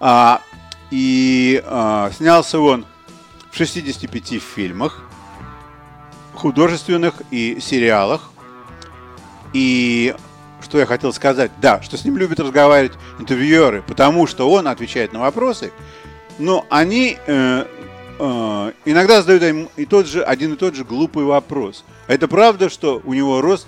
А, 0.00 0.40
и 0.90 1.62
а, 1.64 2.10
снялся 2.12 2.58
он 2.58 2.84
в 3.50 3.56
65 3.56 4.42
фильмах, 4.42 5.02
художественных 6.34 7.14
и 7.30 7.58
сериалах. 7.60 8.30
И 9.52 10.14
что 10.62 10.78
я 10.78 10.86
хотел 10.86 11.12
сказать? 11.12 11.50
Да, 11.60 11.82
что 11.82 11.96
с 11.96 12.04
ним 12.04 12.16
любят 12.16 12.40
разговаривать 12.40 12.92
интервьюеры, 13.18 13.82
потому 13.86 14.26
что 14.26 14.50
он 14.50 14.68
отвечает 14.68 15.12
на 15.12 15.20
вопросы, 15.20 15.72
но 16.38 16.66
они 16.70 17.18
э, 17.26 17.64
э, 18.18 18.72
иногда 18.84 19.20
задают 19.20 19.42
им 19.42 19.68
и 19.76 19.84
тот 19.84 20.06
же, 20.06 20.22
один 20.22 20.54
и 20.54 20.56
тот 20.56 20.74
же 20.74 20.84
глупый 20.84 21.24
вопрос. 21.24 21.84
А 22.06 22.14
это 22.14 22.28
правда, 22.28 22.68
что 22.68 23.00
у 23.04 23.14
него 23.14 23.40
рост 23.40 23.66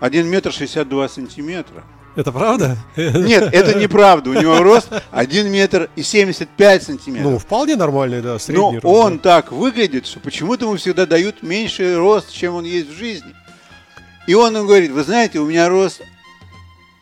1 0.00 0.26
метр 0.26 0.52
62 0.52 1.08
сантиметра? 1.08 1.84
Это 2.14 2.30
правда? 2.30 2.76
Нет, 2.96 3.54
это 3.54 3.78
неправда. 3.78 4.30
У 4.30 4.34
него 4.34 4.58
рост 4.58 4.88
1 5.12 5.50
метр 5.50 5.88
и 5.96 6.02
75 6.02 6.82
сантиметров. 6.82 7.32
Ну, 7.32 7.38
вполне 7.38 7.76
нормальный, 7.76 8.20
да, 8.20 8.34
Но 8.34 8.38
средний 8.38 8.78
рост, 8.78 8.84
он 8.84 9.16
да. 9.16 9.22
так 9.22 9.52
выглядит, 9.52 10.06
что 10.06 10.20
почему-то 10.20 10.66
ему 10.66 10.76
всегда 10.76 11.06
дают 11.06 11.42
меньший 11.42 11.96
рост, 11.96 12.30
чем 12.30 12.56
он 12.56 12.64
есть 12.64 12.90
в 12.90 12.96
жизни. 12.96 13.34
И 14.26 14.34
он 14.34 14.56
им 14.56 14.66
говорит, 14.66 14.92
вы 14.92 15.02
знаете, 15.02 15.40
у 15.40 15.46
меня 15.46 15.68
рост 15.68 16.02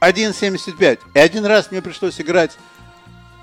1,75. 0.00 1.00
И 1.14 1.18
один 1.18 1.44
раз 1.44 1.70
мне 1.70 1.82
пришлось 1.82 2.20
играть 2.20 2.56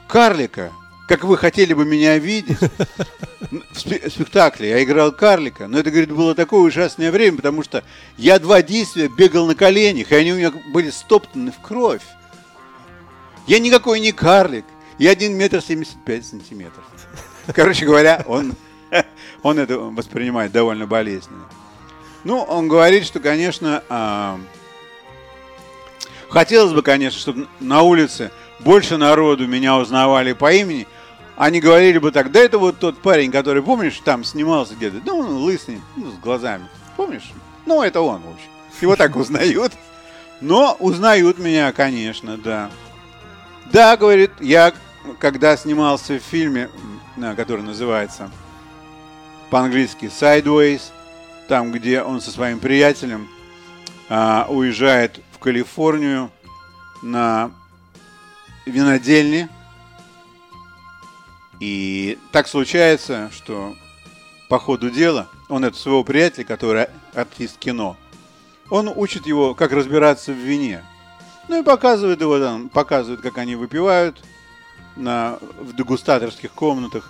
карлика, 0.08 0.72
как 1.08 1.24
вы 1.24 1.38
хотели 1.38 1.74
бы 1.74 1.86
меня 1.86 2.18
видеть. 2.18 2.58
В 3.72 3.78
спе- 3.78 4.10
спектакле 4.10 4.70
я 4.70 4.84
играл 4.84 5.12
карлика, 5.12 5.68
но 5.68 5.80
это, 5.80 5.90
говорит, 5.90 6.12
было 6.12 6.36
такое 6.36 6.62
ужасное 6.62 7.12
время, 7.12 7.38
потому 7.38 7.64
что 7.64 7.84
я 8.18 8.40
два 8.40 8.62
действия 8.62 9.08
бегал 9.08 9.46
на 9.46 9.56
коленях, 9.56 10.12
и 10.12 10.16
они 10.16 10.34
у 10.34 10.36
меня 10.36 10.52
были 10.74 10.90
стоптаны 10.90 11.52
в 11.52 11.62
кровь. 11.62 12.02
Я 13.46 13.60
никакой 13.60 14.00
не 14.00 14.12
карлик, 14.12 14.66
я 14.98 15.12
1 15.12 15.34
метр 15.34 15.62
75 15.62 16.26
сантиметров. 16.26 16.84
Короче 17.54 17.86
говоря, 17.86 18.24
он, 18.28 18.56
он 19.44 19.60
это 19.60 19.78
воспринимает 19.78 20.52
довольно 20.52 20.88
болезненно. 20.88 21.46
Ну, 22.24 22.42
он 22.42 22.68
говорит, 22.68 23.06
что, 23.06 23.22
конечно, 23.22 23.84
а, 23.88 24.40
хотелось 26.29 26.74
бы, 26.74 26.81
конечно, 26.81 27.19
чтобы 27.19 27.48
на 27.60 27.81
улице 27.81 28.31
больше 28.60 28.98
народу 28.98 29.48
меня 29.48 29.77
узнавали 29.77 30.34
по 30.34 30.51
имени. 30.51 30.88
Они 31.36 31.60
говорили 31.60 32.00
бы 32.00 32.12
так, 32.12 32.31
да 32.31 32.39
это 32.39 32.57
вот 32.57 32.79
тот 32.79 32.98
парень, 32.98 33.31
который, 33.31 33.62
помнишь, 33.62 34.01
там 34.03 34.24
снимался 34.24 34.74
где-то, 34.74 34.98
ну, 35.05 35.19
он 35.19 35.38
лысый, 35.38 35.81
ну, 35.96 36.12
с 36.12 36.15
глазами, 36.15 36.67
помнишь? 36.96 37.31
Ну, 37.65 37.84
это 37.84 38.01
он, 38.01 38.22
в 38.22 38.29
общем. 38.34 38.50
Его 38.81 38.96
так 38.96 39.15
узнают. 39.15 39.74
Но 40.41 40.75
узнают 40.79 41.39
меня, 41.39 41.72
конечно, 41.74 42.38
да. 42.38 42.69
Да, 43.72 43.98
говорит, 43.98 44.31
я, 44.39 44.74
когда 45.19 45.57
снимался 45.57 46.19
в 46.19 46.24
фильме, 46.24 46.69
который 47.36 47.63
называется 47.63 48.31
по-английски 49.50 50.05
Sideways, 50.05 50.81
там, 51.48 51.72
где 51.72 52.01
он 52.01 52.22
со 52.22 52.31
своим 52.31 52.60
приятелем 52.60 53.27
а, 54.10 54.46
уезжает 54.50 55.19
в 55.38 55.39
Калифорнию 55.39 56.32
на 57.03 57.51
винодельне. 58.65 59.50
И 61.60 62.17
так 62.32 62.48
случается, 62.48 63.29
что 63.32 63.75
по 64.50 64.60
ходу 64.60 64.89
дела 64.89 65.27
он 65.48 65.63
это 65.63 65.77
своего 65.77 66.03
приятеля, 66.03 66.46
который 66.46 66.88
артист 67.13 67.58
кино, 67.58 67.98
он 68.70 68.91
учит 68.94 69.27
его, 69.27 69.53
как 69.53 69.72
разбираться 69.72 70.32
в 70.32 70.38
вине. 70.38 70.84
Ну 71.48 71.62
и 71.62 71.63
показывает 71.63 72.20
его 72.20 72.39
там, 72.39 72.70
показывает, 72.70 73.22
как 73.22 73.38
они 73.38 73.56
выпивают 73.56 74.22
на, 74.96 75.38
в 75.60 75.75
дегустаторских 75.75 76.51
комнатах. 76.51 77.10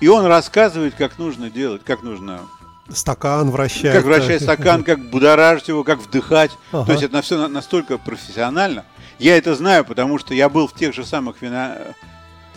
И 0.00 0.08
он 0.08 0.26
рассказывает, 0.26 0.94
как 0.94 1.18
нужно 1.18 1.48
делать, 1.48 1.82
как 1.84 2.02
нужно 2.02 2.42
Стакан 2.90 3.50
вращать. 3.50 3.92
как 3.92 4.04
вращать 4.04 4.42
стакан, 4.42 4.82
как 4.82 5.00
будоражить 5.00 5.68
его, 5.68 5.84
как 5.84 5.98
вдыхать. 5.98 6.52
Ага. 6.72 6.86
То 6.86 6.92
есть 6.92 7.04
это 7.04 7.20
все 7.22 7.48
настолько 7.48 7.98
профессионально. 7.98 8.84
Я 9.18 9.36
это 9.36 9.54
знаю, 9.54 9.84
потому 9.84 10.18
что 10.18 10.32
я 10.34 10.48
был 10.48 10.68
в 10.68 10.74
тех 10.74 10.94
же 10.94 11.04
самых 11.04 11.42
вина... 11.42 11.76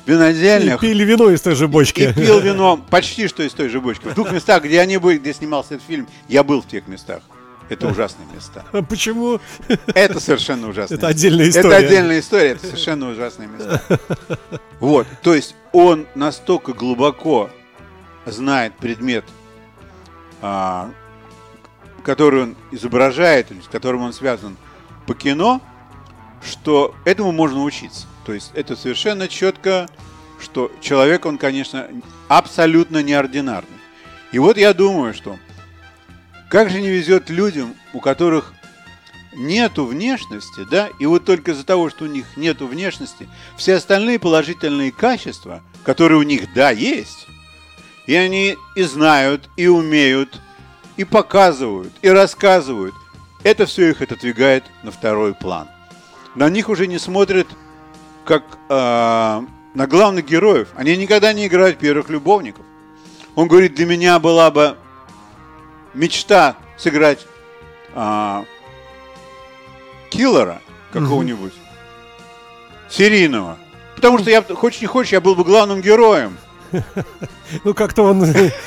И 0.06 0.12
винодельнях 0.12 0.80
пили 0.80 1.04
вино 1.04 1.30
из 1.30 1.42
той 1.42 1.54
же 1.54 1.68
бочки. 1.68 2.02
и 2.02 2.14
пил 2.14 2.40
вино 2.40 2.78
почти 2.90 3.28
что 3.28 3.44
из 3.44 3.54
той 3.54 3.70
же 3.70 3.80
бочки. 3.80 4.08
В 4.08 4.16
двух 4.16 4.32
местах, 4.32 4.64
где 4.64 4.80
они 4.80 4.98
были, 4.98 5.20
где 5.20 5.34
снимался 5.34 5.76
этот 5.76 5.86
фильм, 5.86 6.08
я 6.28 6.44
был 6.44 6.62
в 6.62 6.68
тех 6.68 6.88
местах. 6.88 7.22
Это 7.70 7.88
ужасные 7.88 8.28
места. 8.34 8.66
А 8.74 8.82
Почему? 8.82 9.40
Это 9.94 10.20
совершенно 10.20 10.68
ужасные 10.70 10.98
Это 10.98 11.08
отдельная 11.08 11.48
Это 11.48 11.60
история. 11.60 11.76
отдельная 11.76 12.20
история, 12.20 12.50
это 12.50 12.66
совершенно 12.66 13.10
ужасные 13.10 13.48
места. 13.48 13.82
Вот, 14.80 15.08
то 15.22 15.36
есть 15.36 15.56
он 15.72 16.08
настолько 16.16 16.74
глубоко 16.74 17.50
знает 18.26 18.74
предмет, 18.74 19.24
который 20.42 22.44
он 22.44 22.56
изображает, 22.72 23.48
с 23.64 23.68
которым 23.68 24.02
он 24.02 24.14
связан 24.14 24.58
по 25.06 25.14
кино, 25.14 25.62
что 26.44 26.96
этому 27.06 27.32
можно 27.32 27.64
учиться. 27.64 28.08
То 28.26 28.34
есть 28.34 28.52
это 28.54 28.76
совершенно 28.76 29.28
четко, 29.28 29.88
что 30.40 30.72
человек, 30.82 31.26
он, 31.26 31.38
конечно, 31.38 31.88
абсолютно 32.28 33.04
неординарный. 33.04 33.70
И 34.32 34.40
вот 34.40 34.58
я 34.58 34.74
думаю, 34.74 35.14
что 35.14 35.38
как 36.50 36.70
же 36.70 36.82
не 36.82 36.90
везет 36.90 37.30
людям, 37.30 37.76
у 37.94 38.00
которых 38.00 38.54
нету 39.34 39.86
внешности, 39.86 40.66
да, 40.70 40.90
и 41.00 41.06
вот 41.06 41.26
только 41.26 41.52
из-за 41.52 41.66
того, 41.66 41.90
что 41.90 42.06
у 42.06 42.08
них 42.08 42.26
нету 42.36 42.68
внешности, 42.68 43.30
все 43.58 43.76
остальные 43.76 44.20
положительные 44.20 44.92
качества, 44.92 45.62
которые 45.84 46.20
у 46.20 46.24
них, 46.24 46.54
да, 46.54 46.72
есть, 46.72 47.28
и 48.08 48.16
они 48.16 48.58
и 48.76 48.84
знают, 48.84 49.50
и 49.56 49.68
умеют, 49.68 50.40
и 50.98 51.04
показывают, 51.04 51.94
и 52.02 52.10
рассказывают, 52.10 52.96
это 53.44 53.66
все 53.66 53.90
их 53.90 54.02
отодвигает 54.02 54.64
на 54.84 54.92
второй 54.92 55.34
план. 55.34 55.68
На 56.36 56.50
них 56.50 56.70
уже 56.70 56.88
не 56.88 57.00
смотрят 57.00 57.48
как 58.26 58.44
а, 58.70 59.44
на 59.74 59.88
главных 59.88 60.26
героев. 60.26 60.70
Они 60.76 60.96
никогда 60.96 61.34
не 61.34 61.48
играют 61.48 61.80
первых 61.80 62.10
любовников. 62.10 62.66
Он 63.36 63.48
говорит, 63.48 63.76
для 63.76 63.86
меня 63.86 64.20
была 64.20 64.52
бы 64.52 64.78
мечта 65.94 66.56
сыграть 66.78 67.26
а, 67.94 68.46
киллера 70.10 70.62
какого-нибудь, 70.92 71.54
серийного. 72.90 73.58
Потому 73.96 74.20
что 74.20 74.30
я, 74.30 74.42
хочешь 74.42 74.82
не 74.82 74.88
хочешь, 74.88 75.14
я 75.14 75.22
был 75.22 75.36
бы 75.36 75.44
главным 75.44 75.82
героем. 75.82 76.38
Ну, 77.66 77.74
как-то 77.74 78.04
он... 78.04 78.26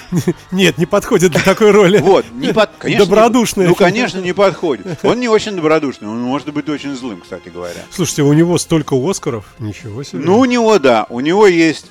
Нет, 0.53 0.77
не 0.79 0.87
подходит 0.87 1.33
для 1.33 1.41
такой 1.43 1.71
роли. 1.71 1.99
Вот, 1.99 2.27
не 2.33 2.53
под, 2.53 2.71
конечно, 2.79 3.03
не- 3.03 3.07
Добродушный. 3.09 3.69
ну, 3.69 3.75
конечно, 3.75 4.19
не 4.19 4.33
подходит. 4.35 4.87
Он 5.03 5.19
не 5.19 5.29
очень 5.29 5.57
добродушный, 5.57 6.09
он 6.09 6.21
может 6.21 6.53
быть 6.53 6.69
очень 6.69 6.95
злым, 6.95 7.21
кстати 7.23 7.49
говоря. 7.49 7.81
Слушайте, 7.91 8.23
у 8.23 8.33
него 8.33 8.59
столько 8.59 8.95
Оскаров. 8.95 9.47
Ничего 9.59 10.03
себе. 10.03 10.23
Ну, 10.23 10.39
у 10.39 10.45
него, 10.45 10.79
да, 10.79 11.07
у 11.09 11.21
него 11.21 11.47
есть 11.47 11.87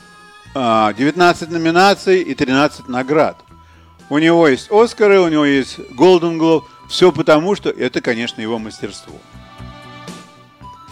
а, 0.55 0.93
19 0.93 1.49
номинаций 1.49 2.21
и 2.21 2.35
13 2.35 2.87
наград. 2.87 3.37
У 4.09 4.17
него 4.19 4.47
есть 4.47 4.69
Оскары, 4.71 5.19
у 5.19 5.27
него 5.27 5.45
есть 5.45 5.79
Голден 5.91 6.37
Глоб. 6.37 6.65
Все 6.89 7.11
потому, 7.11 7.55
что 7.55 7.69
это, 7.69 8.01
конечно, 8.01 8.39
его 8.41 8.59
мастерство. 8.59 9.15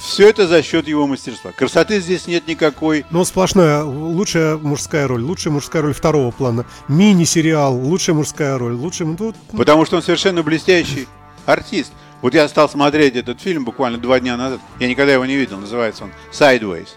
Все 0.01 0.29
это 0.29 0.47
за 0.47 0.63
счет 0.63 0.87
его 0.87 1.05
мастерства. 1.05 1.51
Красоты 1.51 1.99
здесь 1.99 2.25
нет 2.25 2.47
никакой. 2.47 3.05
Ну, 3.11 3.23
сплошная 3.23 3.83
лучшая 3.83 4.57
мужская 4.57 5.07
роль, 5.07 5.21
лучшая 5.21 5.53
мужская 5.53 5.83
роль 5.83 5.93
второго 5.93 6.31
плана, 6.31 6.65
мини-сериал, 6.87 7.75
лучшая 7.75 8.15
мужская 8.15 8.57
роль, 8.57 8.73
лучшая... 8.73 9.15
ну, 9.17 9.33
Потому 9.55 9.85
что 9.85 9.97
он 9.97 10.01
совершенно 10.01 10.41
блестящий 10.41 11.07
артист. 11.45 11.93
Вот 12.21 12.33
я 12.33 12.47
стал 12.47 12.67
смотреть 12.67 13.15
этот 13.15 13.39
фильм 13.41 13.63
буквально 13.63 13.99
два 13.99 14.19
дня 14.19 14.37
назад. 14.37 14.59
Я 14.79 14.87
никогда 14.87 15.13
его 15.13 15.25
не 15.25 15.35
видел. 15.35 15.59
Называется 15.59 16.05
он 16.05 16.11
Sideways. 16.31 16.89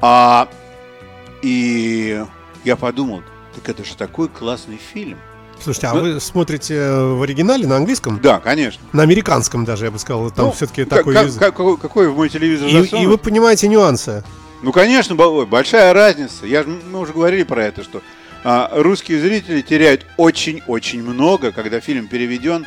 А, 0.00 0.48
и 1.42 2.24
я 2.64 2.76
подумал, 2.76 3.22
так 3.54 3.68
это 3.68 3.84
же 3.84 3.94
такой 3.94 4.28
классный 4.28 4.78
фильм. 4.78 5.18
Слушайте, 5.62 5.86
а 5.88 5.94
Ну- 5.94 6.00
вы 6.00 6.20
смотрите 6.20 6.90
в 6.90 7.22
оригинале 7.22 7.66
на 7.66 7.76
английском? 7.76 8.18
Да, 8.20 8.40
конечно. 8.40 8.80
На 8.92 9.02
американском 9.02 9.64
даже, 9.64 9.86
я 9.86 9.90
бы 9.90 9.98
сказал, 9.98 10.30
там 10.30 10.46
Ну, 10.46 10.52
все-таки 10.52 10.84
как- 10.84 11.00
такой 11.00 11.14
как- 11.14 11.26
язык. 11.26 11.40
какой, 11.40 11.76
какой 11.76 12.08
в 12.08 12.16
мой 12.16 12.28
телевизор 12.28 12.68
И, 12.68 12.72
засунут? 12.72 13.04
и 13.04 13.06
вы 13.06 13.18
понимаете 13.18 13.68
нюансы. 13.68 14.24
Ну, 14.62 14.72
конечно, 14.72 15.14
большая 15.14 15.92
разница. 15.92 16.46
Я, 16.46 16.64
мы 16.64 17.00
уже 17.00 17.12
говорили 17.12 17.42
про 17.44 17.64
это, 17.64 17.82
что 17.82 18.00
а, 18.42 18.70
русские 18.74 19.20
зрители 19.20 19.60
теряют 19.60 20.06
очень-очень 20.16 21.02
много, 21.02 21.52
когда 21.52 21.80
фильм 21.80 22.08
переведен, 22.08 22.66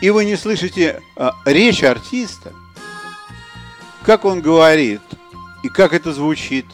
и 0.00 0.10
вы 0.10 0.24
не 0.24 0.36
слышите 0.36 1.00
а, 1.16 1.34
речь 1.44 1.84
артиста, 1.84 2.52
как 4.04 4.24
он 4.24 4.40
говорит, 4.40 5.00
и 5.62 5.68
как 5.68 5.92
это 5.92 6.12
звучит, 6.12 6.66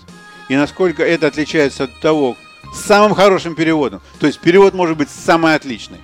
и 0.48 0.56
насколько 0.56 1.02
это 1.02 1.26
отличается 1.26 1.84
от 1.84 2.00
того, 2.00 2.36
с 2.74 2.80
самым 2.86 3.14
хорошим 3.14 3.54
переводом. 3.54 4.00
То 4.20 4.26
есть 4.26 4.38
перевод 4.40 4.74
может 4.74 4.96
быть 4.96 5.08
самый 5.10 5.54
отличный. 5.54 5.98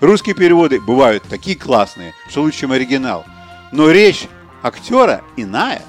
Русские 0.00 0.34
переводы 0.34 0.80
бывают 0.80 1.24
такие 1.28 1.56
классные, 1.56 2.12
что 2.30 2.42
лучше, 2.42 2.60
чем 2.60 2.72
оригинал. 2.72 3.24
Но 3.72 3.90
речь 3.90 4.26
актера 4.62 5.22
иная. 5.36 5.82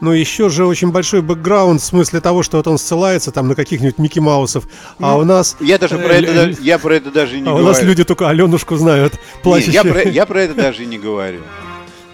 Но 0.00 0.12
еще 0.12 0.48
же 0.48 0.66
очень 0.66 0.90
большой 0.90 1.22
бэкграунд 1.22 1.80
в 1.80 1.84
смысле 1.84 2.20
того, 2.20 2.42
что 2.42 2.56
вот 2.56 2.66
он 2.66 2.76
ссылается 2.76 3.30
там 3.30 3.46
на 3.46 3.54
каких-нибудь 3.54 3.98
Микки 3.98 4.18
Маусов. 4.18 4.64
а 4.98 5.12
Ну, 5.12 5.18
у 5.18 5.24
нас... 5.24 5.56
Я 5.60 5.78
даже 5.78 5.96
про 5.96 6.14
э, 6.14 6.22
это, 6.24 6.60
я 6.60 6.78
про 6.80 6.96
это 6.96 7.12
даже 7.12 7.36
не 7.38 7.46
а 7.48 7.52
у 7.52 7.58
говорю. 7.58 7.66
нас 7.68 7.82
люди 7.82 8.02
только 8.02 8.28
Аленушку 8.28 8.74
знают, 8.76 9.12
Не, 9.12 9.42
плачущие. 9.44 9.74
я, 9.74 9.84
про, 9.84 10.02
я 10.02 10.26
про 10.26 10.40
это 10.42 10.54
даже 10.54 10.86
не 10.86 10.98
говорю. 10.98 11.42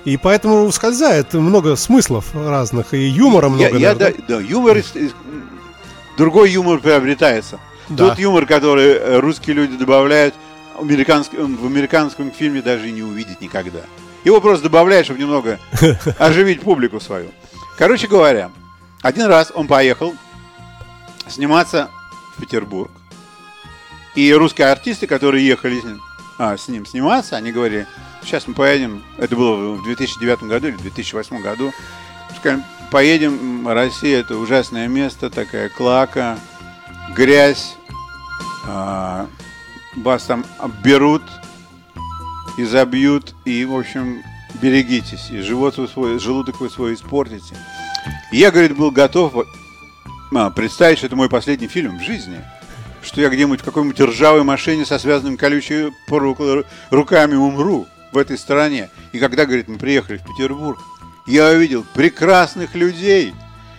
И 0.05 0.19
поэтому 0.19 0.65
ускользает 0.67 1.33
много 1.33 1.77
смыслов 1.77 2.27
разных, 2.35 2.93
и 2.93 3.07
юмора 3.09 3.47
Я- 3.47 3.49
много. 3.49 3.65
я, 3.79 3.95
наверное, 3.95 4.15
да, 4.29 4.37
да, 4.37 4.41
юмор, 4.43 4.83
другой 6.19 6.51
юмор 6.51 6.81
приобретается. 6.81 7.59
Да. 7.89 8.09
Тот 8.09 8.19
юмор, 8.19 8.45
который 8.45 8.89
э, 8.93 9.19
русские 9.21 9.57
люди 9.57 9.77
добавляют, 9.77 10.35
американск- 10.79 11.35
в 11.35 11.65
американском 11.65 12.31
фильме 12.31 12.61
даже 12.61 12.89
и 12.89 12.93
не 12.93 13.03
увидеть 13.03 13.41
никогда. 13.41 13.81
Его 14.25 14.43
просто 14.43 14.65
добавляют, 14.65 15.07
чтобы 15.07 15.21
немного 15.21 15.59
оживить 16.19 16.61
публику 16.61 17.01
свою. 17.01 17.31
Короче 17.79 18.09
говоря, 18.09 18.51
один 19.01 19.27
раз 19.27 19.53
он 19.55 19.69
поехал 19.69 20.15
сниматься 21.29 21.89
в 22.37 22.41
Петербург. 22.41 22.91
И 24.15 24.33
русские 24.35 24.67
артисты, 24.67 25.07
которые 25.07 25.47
ехали 25.47 25.81
с 25.81 25.85
ним, 25.85 26.01
а, 26.39 26.57
с 26.57 26.69
ним 26.69 26.85
сниматься, 26.85 27.37
они 27.37 27.53
говорили, 27.53 27.87
сейчас 28.23 28.49
мы 28.49 28.55
поедем, 28.55 29.03
это 29.17 29.37
было 29.37 29.77
в 29.77 29.85
2009 29.85 30.43
году 30.43 30.69
или 30.69 30.77
2008 30.77 31.41
году, 31.41 31.73
поедем, 32.91 33.69
Россия 33.69 34.21
это 34.21 34.37
ужасное 34.37 34.89
место, 34.89 35.31
такая 35.31 35.69
клака, 35.69 36.39
грязь, 37.15 37.77
а, 38.67 39.27
вас 39.97 40.25
там 40.25 40.45
обберут 40.59 41.23
и 42.57 42.65
забьют, 42.65 43.35
и, 43.45 43.65
в 43.65 43.77
общем, 43.77 44.23
берегитесь, 44.61 45.31
и 45.31 45.41
живот 45.41 45.77
вы 45.77 45.89
свой, 45.89 46.19
желудок 46.19 46.61
вы 46.61 46.71
свой 46.71 46.95
испортите. 46.95 47.57
И 48.33 48.39
я, 48.39 48.51
говорит, 48.51 48.77
был 48.77 48.91
готов 48.91 49.35
а, 50.35 50.51
представить, 50.51 50.99
что 50.99 51.07
это 51.07 51.17
мой 51.17 51.29
последний 51.29 51.69
фильм 51.69 51.99
в 51.99 52.03
жизни, 52.03 52.41
что 53.03 53.21
я 53.21 53.29
где-нибудь 53.29 53.61
в 53.61 53.65
какой-нибудь 53.65 54.01
ржавой 54.01 54.45
машине 54.45 54.85
со 54.85 54.99
связанными 54.99 55.37
колючими 55.37 55.93
ру- 56.11 56.67
руками 56.91 57.35
умру 57.35 57.87
в 58.13 58.19
этой 58.19 58.39
стране. 58.39 58.91
И 59.13 59.19
когда, 59.19 59.47
говорит, 59.47 59.69
мы 59.69 59.79
приехали 59.79 60.19
в 60.19 60.25
Петербург, 60.25 60.79
я 61.33 61.51
увидел 61.51 61.85
прекрасных 61.95 62.75
людей 62.75 63.35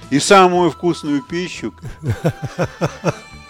и 0.10 0.20
самую 0.20 0.72
вкусную 0.72 1.22
пищу, 1.22 1.74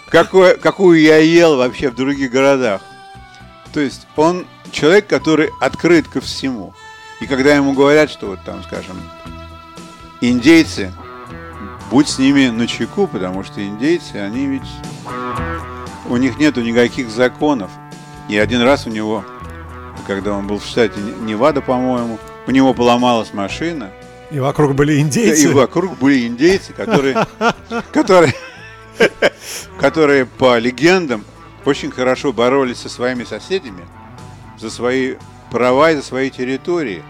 какое- 0.08 0.56
какую 0.56 1.00
я 1.00 1.18
ел 1.18 1.56
вообще 1.56 1.90
в 1.90 1.94
других 1.94 2.30
городах. 2.30 2.82
То 3.72 3.80
есть 3.80 4.06
он 4.16 4.46
человек, 4.72 5.06
который 5.06 5.50
открыт 5.60 6.08
ко 6.08 6.20
всему. 6.20 6.74
И 7.20 7.26
когда 7.26 7.54
ему 7.54 7.72
говорят, 7.74 8.10
что 8.10 8.28
вот 8.28 8.40
там, 8.44 8.62
скажем, 8.64 8.96
индейцы, 10.20 10.92
будь 11.90 12.08
с 12.08 12.18
ними 12.18 12.48
на 12.48 12.66
чеку, 12.66 13.06
потому 13.06 13.44
что 13.44 13.62
индейцы, 13.64 14.16
они 14.16 14.46
ведь... 14.46 14.70
У 16.08 16.16
них 16.16 16.38
нету 16.38 16.62
никаких 16.62 17.10
законов. 17.10 17.70
И 18.28 18.36
один 18.36 18.62
раз 18.62 18.86
у 18.86 18.90
него, 18.90 19.24
когда 20.06 20.32
он 20.32 20.46
был 20.46 20.58
в 20.58 20.64
штате 20.64 20.98
Невада, 21.00 21.60
по-моему, 21.60 22.18
у 22.46 22.50
него 22.50 22.74
поломалась 22.74 23.32
машина, 23.32 23.90
И 24.30 24.38
вокруг 24.38 24.74
были 24.74 24.94
и 24.94 25.00
индейцы. 25.00 25.52
вокруг 25.52 25.98
были 25.98 26.26
индейцы, 26.26 26.72
которые, 26.72 27.26
которые, 27.92 28.34
которые 29.78 30.26
по 30.26 30.58
легендам 30.58 31.24
очень 31.64 31.90
хорошо 31.90 32.32
боролись 32.32 32.78
со 32.78 32.88
своими 32.88 33.24
соседями 33.24 33.84
за 34.58 34.70
свои 34.70 35.14
права 35.50 35.90
и 35.90 35.96
за 35.96 36.02
свои 36.02 36.30
территории. 36.30 37.02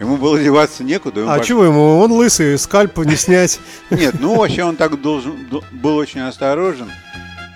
Ему 0.00 0.16
было 0.16 0.40
деваться 0.40 0.84
некуда. 0.84 1.32
А 1.32 1.40
чего 1.40 1.64
ему? 1.64 1.98
Он 1.98 2.12
лысый, 2.12 2.56
скальп 2.58 2.98
не 2.98 3.16
снять. 3.16 3.60
Нет, 3.90 4.16
ну 4.20 4.36
вообще 4.36 4.62
он 4.64 4.76
так 4.76 5.00
должен, 5.00 5.48
был 5.72 5.96
очень 5.96 6.20
осторожен. 6.20 6.90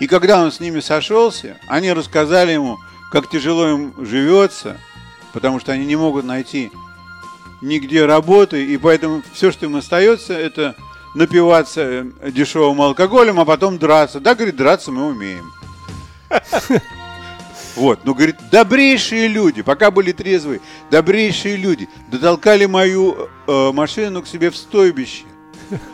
И 0.00 0.08
когда 0.08 0.42
он 0.42 0.50
с 0.50 0.58
ними 0.58 0.80
сошелся, 0.80 1.56
они 1.68 1.92
рассказали 1.92 2.52
ему, 2.52 2.78
как 3.12 3.30
тяжело 3.30 3.68
им 3.68 3.94
живется, 4.04 4.76
потому 5.32 5.60
что 5.60 5.70
они 5.72 5.86
не 5.86 5.94
могут 5.94 6.24
найти 6.24 6.72
нигде 7.62 8.04
работы, 8.04 8.64
и 8.64 8.76
поэтому 8.76 9.22
все, 9.32 9.50
что 9.50 9.66
им 9.66 9.76
остается, 9.76 10.34
это 10.34 10.76
напиваться 11.14 11.80
э, 11.80 12.30
дешевым 12.30 12.82
алкоголем, 12.82 13.40
а 13.40 13.44
потом 13.44 13.78
драться. 13.78 14.20
Да, 14.20 14.34
говорит, 14.34 14.56
драться 14.56 14.90
мы 14.92 15.06
умеем. 15.06 15.50
Вот, 17.74 18.00
ну, 18.04 18.14
говорит, 18.14 18.36
добрейшие 18.50 19.28
люди, 19.28 19.62
пока 19.62 19.90
были 19.90 20.12
трезвые, 20.12 20.60
добрейшие 20.90 21.56
люди, 21.56 21.88
дотолкали 22.10 22.66
мою 22.66 23.30
э, 23.46 23.72
машину 23.72 24.20
к 24.20 24.26
себе 24.26 24.50
в 24.50 24.56
стойбище. 24.56 25.24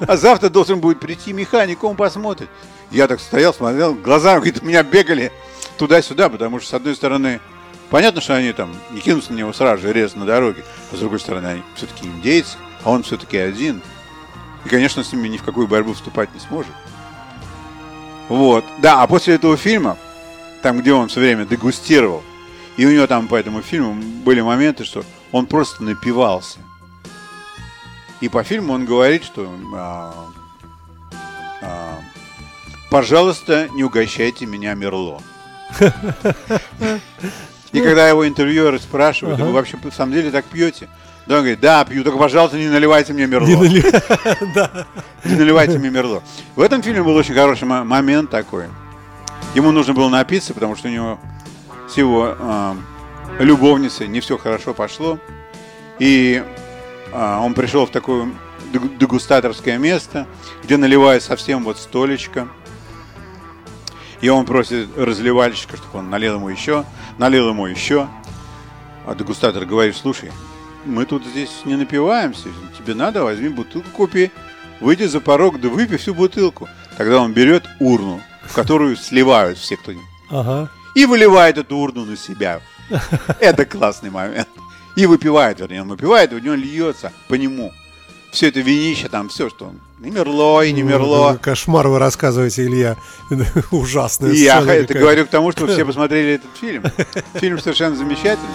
А 0.01 0.17
завтра 0.17 0.49
должен 0.49 0.81
будет 0.81 0.99
прийти 0.99 1.33
механик, 1.33 1.85
он 1.85 1.95
посмотрит. 1.95 2.49
Я 2.91 3.07
так 3.07 3.21
стоял, 3.21 3.55
смотрел, 3.55 3.95
глаза 3.95 4.35
говорит, 4.35 4.61
у 4.61 4.67
меня 4.67 4.83
бегали 4.83 5.31
туда-сюда, 5.77 6.29
потому 6.29 6.59
что, 6.59 6.71
с 6.71 6.75
одной 6.75 6.97
стороны, 6.97 7.39
понятно, 7.91 8.21
что 8.21 8.37
они 8.37 8.53
там 8.53 8.75
не 8.91 9.01
кинутся 9.01 9.33
на 9.33 9.37
него 9.37 9.53
сразу 9.53 9.83
же 9.83 9.93
резко 9.93 10.19
на 10.19 10.27
дороге, 10.27 10.65
а 10.93 10.97
с 10.97 10.99
другой 10.99 11.21
стороны, 11.21 11.47
они 11.47 11.63
все-таки 11.75 12.07
индейцы, 12.07 12.57
а 12.85 12.91
он 12.91 13.03
все-таки 13.03 13.37
один. 13.37 13.83
И, 14.65 14.69
конечно, 14.69 15.03
с 15.03 15.13
ними 15.13 15.29
ни 15.29 15.37
в 15.37 15.43
какую 15.43 15.69
борьбу 15.69 15.95
вступать 15.95 16.33
не 16.35 16.41
сможет. 16.41 16.73
Вот. 18.29 18.65
Да, 18.79 19.03
а 19.03 19.07
после 19.07 19.35
этого 19.35 19.57
фильма, 19.57 19.97
там, 20.63 20.81
где 20.81 20.93
он 20.93 21.09
все 21.09 21.21
время 21.21 21.47
дегустировал, 21.47 22.23
и 22.77 22.87
у 22.87 22.91
него 22.91 23.07
там 23.07 23.29
по 23.29 23.37
этому 23.37 23.63
фильму 23.63 23.95
были 24.25 24.41
моменты, 24.41 24.85
что 24.85 25.05
он 25.33 25.47
просто 25.47 25.83
напивался. 25.83 26.59
И 28.21 28.29
по 28.29 28.43
фильму 28.43 28.73
он 28.73 28.85
говорит, 28.85 29.25
что 29.25 29.49
а, 29.75 30.29
а, 31.63 31.99
пожалуйста, 32.91 33.69
не 33.75 33.85
угощайте 33.85 34.47
меня 34.47 34.75
Мерло. 34.75 35.23
И 37.73 37.81
когда 37.81 38.09
его 38.09 38.27
интервьюеры 38.27 38.79
спрашивают, 38.79 39.39
«Да 39.39 39.45
вы 39.45 39.53
вообще 39.53 39.77
в 39.77 39.93
самом 39.95 40.13
деле 40.13 40.31
так 40.31 40.45
пьете? 40.47 40.89
Да, 41.27 41.35
он 41.37 41.41
говорит, 41.41 41.61
да, 41.61 41.85
пью, 41.85 42.03
только, 42.03 42.19
пожалуйста, 42.19 42.57
не 42.57 42.69
наливайте 42.69 43.13
мне 43.13 43.27
Мерло. 43.27 43.47
Не 43.47 43.57
нали- 43.57 43.85
Не 45.25 45.35
наливайте 45.35 45.79
мне 45.79 45.91
Мерло. 45.91 46.23
В 46.57 46.63
этом 46.63 46.83
фильме 46.83 47.03
был 47.03 47.15
очень 47.17 47.35
хороший 47.35 47.65
мо- 47.65 47.85
момент 47.85 48.31
такой. 48.31 48.65
Ему 49.55 49.71
нужно 49.71 49.93
было 49.93 50.09
напиться, 50.09 50.55
потому 50.55 50.75
что 50.77 50.89
у 50.89 50.91
него 50.91 51.19
с 51.87 51.99
его 51.99 52.35
а, 52.39 52.77
любовницей 53.39 54.09
не 54.09 54.21
все 54.21 54.39
хорошо 54.39 54.73
пошло. 54.73 55.19
И 55.99 56.43
а, 57.13 57.41
он 57.41 57.53
пришел 57.53 57.85
в 57.87 57.91
такое 57.91 58.31
дег- 58.73 58.97
дегустаторское 58.99 59.77
место, 59.77 60.27
где 60.65 60.79
наливают 60.79 61.23
совсем 61.23 61.63
вот 61.65 61.77
столечко. 61.79 62.49
И 64.21 64.29
он 64.29 64.45
просит 64.47 64.89
разливальщика, 64.97 65.77
чтобы 65.77 66.01
он 66.01 66.11
налил 66.11 66.37
ему 66.37 66.49
еще, 66.49 66.85
налил 67.19 67.51
ему 67.51 67.67
еще. 67.67 68.09
А 69.07 69.15
дегустатор 69.15 69.65
говорит, 69.65 69.97
слушай, 69.97 70.33
мы 70.85 71.05
тут 71.05 71.25
здесь 71.25 71.51
не 71.65 71.77
напиваемся, 71.77 72.49
тебе 72.77 72.95
надо, 72.95 73.23
возьми 73.23 73.49
бутылку, 73.49 73.89
купи, 73.91 74.31
выйди 74.81 75.05
за 75.05 75.21
порог, 75.21 75.61
да 75.61 75.69
выпей 75.69 75.99
всю 75.99 76.15
бутылку. 76.15 76.69
Тогда 76.97 77.21
он 77.21 77.33
берет 77.33 77.65
урну, 77.81 78.21
в 78.45 78.55
которую 78.55 78.97
сливают 78.97 79.59
все, 79.59 79.77
кто 79.77 79.93
Ага. 80.31 80.69
и 80.95 81.07
выливает 81.07 81.59
эту 81.59 81.77
урну 81.77 82.05
на 82.05 82.17
себя. 82.17 82.61
Это 83.41 83.65
классный 83.65 84.11
момент. 84.11 84.49
И 84.97 85.07
выпивает, 85.07 85.61
вернее, 85.61 85.83
он 85.83 85.89
выпивает, 85.89 86.33
у 86.33 86.39
него 86.39 86.55
льется 86.55 87.13
по 87.29 87.35
нему. 87.35 87.73
Все 88.33 88.49
это 88.49 88.61
винище, 88.61 89.09
там 89.09 89.29
все, 89.29 89.49
что 89.49 89.67
он 89.67 89.81
не 89.99 90.11
мерло 90.11 90.63
и 90.63 90.73
не 90.73 90.83
Ну, 90.83 90.91
мерло. 90.91 91.31
это 91.33 91.39
Кошмар 91.41 91.89
вы 91.89 91.99
рассказываете, 91.99 92.65
Илья. 92.67 92.97
Ужасная 93.71 94.31
И 94.33 94.39
я 94.39 94.61
это 94.63 94.95
говорю 94.95 95.27
к 95.27 95.29
тому, 95.29 95.51
что 95.53 95.67
все 95.67 95.85
посмотрели 95.87 96.35
этот 96.35 96.51
фильм. 96.61 96.85
Фильм 97.35 97.59
совершенно 97.59 97.97
замечательный. 97.97 98.49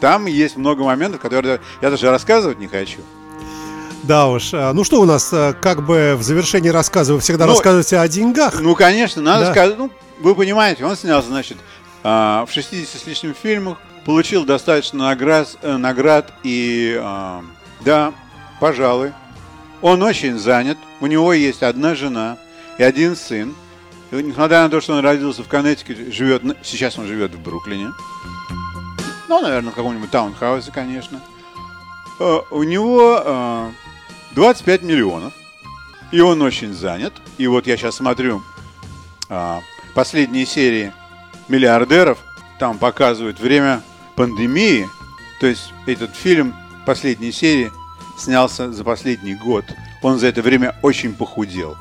Там 0.00 0.26
есть 0.26 0.56
много 0.56 0.82
моментов, 0.82 1.20
которые 1.20 1.60
я 1.80 1.90
даже 1.90 2.10
рассказывать 2.10 2.58
не 2.58 2.66
хочу. 2.66 2.98
Да 4.02 4.26
уж. 4.28 4.50
А, 4.52 4.72
Ну 4.72 4.82
что 4.82 5.00
у 5.00 5.04
нас, 5.04 5.30
а, 5.32 5.52
как 5.54 5.86
бы 5.86 6.16
в 6.18 6.22
завершении 6.24 6.70
рассказа 6.70 7.14
вы 7.14 7.20
всегда 7.20 7.46
Ну, 7.46 7.52
рассказываете 7.52 7.98
о 7.98 8.08
деньгах. 8.08 8.60
Ну, 8.60 8.74
конечно, 8.74 9.22
надо 9.22 9.46
Да. 9.46 9.52
сказать. 9.52 9.78
Ну, 9.78 9.90
вы 10.20 10.34
понимаете, 10.34 10.84
он 10.84 10.96
снялся, 10.96 11.28
значит, 11.28 11.56
а, 12.02 12.44
в 12.46 12.52
60 12.52 13.00
с 13.00 13.06
лишним 13.06 13.32
фильмах, 13.40 13.78
получил 14.04 14.44
достаточно 14.44 14.98
наград, 15.04 15.48
э, 15.62 15.76
наград 15.76 16.32
и, 16.42 17.00
да, 17.84 18.12
пожалуй, 18.62 19.12
он 19.80 20.04
очень 20.04 20.38
занят. 20.38 20.78
У 21.00 21.08
него 21.08 21.32
есть 21.32 21.64
одна 21.64 21.96
жена 21.96 22.38
и 22.78 22.84
один 22.84 23.16
сын. 23.16 23.56
И 24.12 24.22
несмотря 24.22 24.62
на 24.62 24.70
то, 24.70 24.80
что 24.80 24.92
он 24.92 25.00
родился 25.00 25.42
в 25.42 25.48
Коннектике, 25.48 26.12
живет, 26.12 26.44
сейчас 26.62 26.96
он 26.96 27.08
живет 27.08 27.34
в 27.34 27.40
Бруклине. 27.40 27.90
Ну, 29.28 29.40
наверное, 29.40 29.72
в 29.72 29.74
каком-нибудь 29.74 30.12
таунхаусе, 30.12 30.70
конечно. 30.70 31.20
Э, 32.20 32.38
У 32.52 32.62
него 32.62 33.20
э, 33.24 33.70
25 34.36 34.82
миллионов. 34.82 35.32
И 36.12 36.20
он 36.20 36.40
очень 36.40 36.72
занят. 36.72 37.14
И 37.38 37.48
вот 37.48 37.66
я 37.66 37.76
сейчас 37.76 37.96
смотрю 37.96 38.44
а, 39.28 39.60
последние 39.94 40.46
серии 40.46 40.92
миллиардеров. 41.48 42.18
Там 42.60 42.78
показывают 42.78 43.40
время 43.40 43.82
пандемии. 44.14 44.88
То 45.40 45.48
есть 45.48 45.72
этот 45.86 46.14
фильм 46.14 46.54
последней 46.86 47.32
серии 47.32 47.72
снялся 48.22 48.72
за 48.72 48.84
последний 48.84 49.34
год. 49.34 49.64
Он 50.02 50.18
за 50.18 50.28
это 50.28 50.42
время 50.42 50.74
очень 50.82 51.14
похудел. 51.14 51.76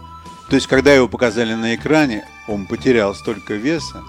То 0.50 0.56
есть, 0.56 0.68
когда 0.68 0.94
его 0.94 1.08
показали 1.08 1.54
на 1.54 1.76
экране, 1.76 2.26
он 2.48 2.66
потерял 2.66 3.16
столько 3.16 3.54
веса. 3.54 4.02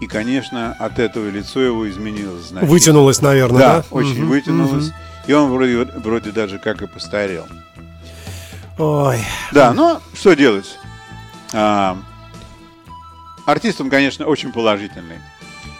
И, 0.00 0.06
конечно, 0.06 0.72
от 0.78 0.98
этого 0.98 1.28
лицо 1.28 1.60
его 1.60 1.88
изменилось. 1.88 2.46
значительно. 2.48 2.70
Вытянулось, 2.70 3.22
наверное, 3.22 3.58
Да, 3.60 3.76
да? 3.78 3.84
очень 3.90 4.20
Мгм, 4.22 4.28
вытянулось. 4.28 4.86
мгм. 4.88 4.94
И 5.28 5.32
он 5.32 5.50
вроде, 5.52 5.84
вроде 6.00 6.32
даже 6.32 6.58
как 6.58 6.82
и 6.82 6.86
постарел. 6.88 7.46
Ой. 8.78 9.20
Да, 9.52 9.72
но 9.72 10.00
что 10.14 10.34
делать? 10.34 10.76
А, 11.52 11.96
артист 13.46 13.80
он, 13.80 13.90
конечно, 13.90 14.26
очень 14.26 14.50
положительный. 14.52 15.18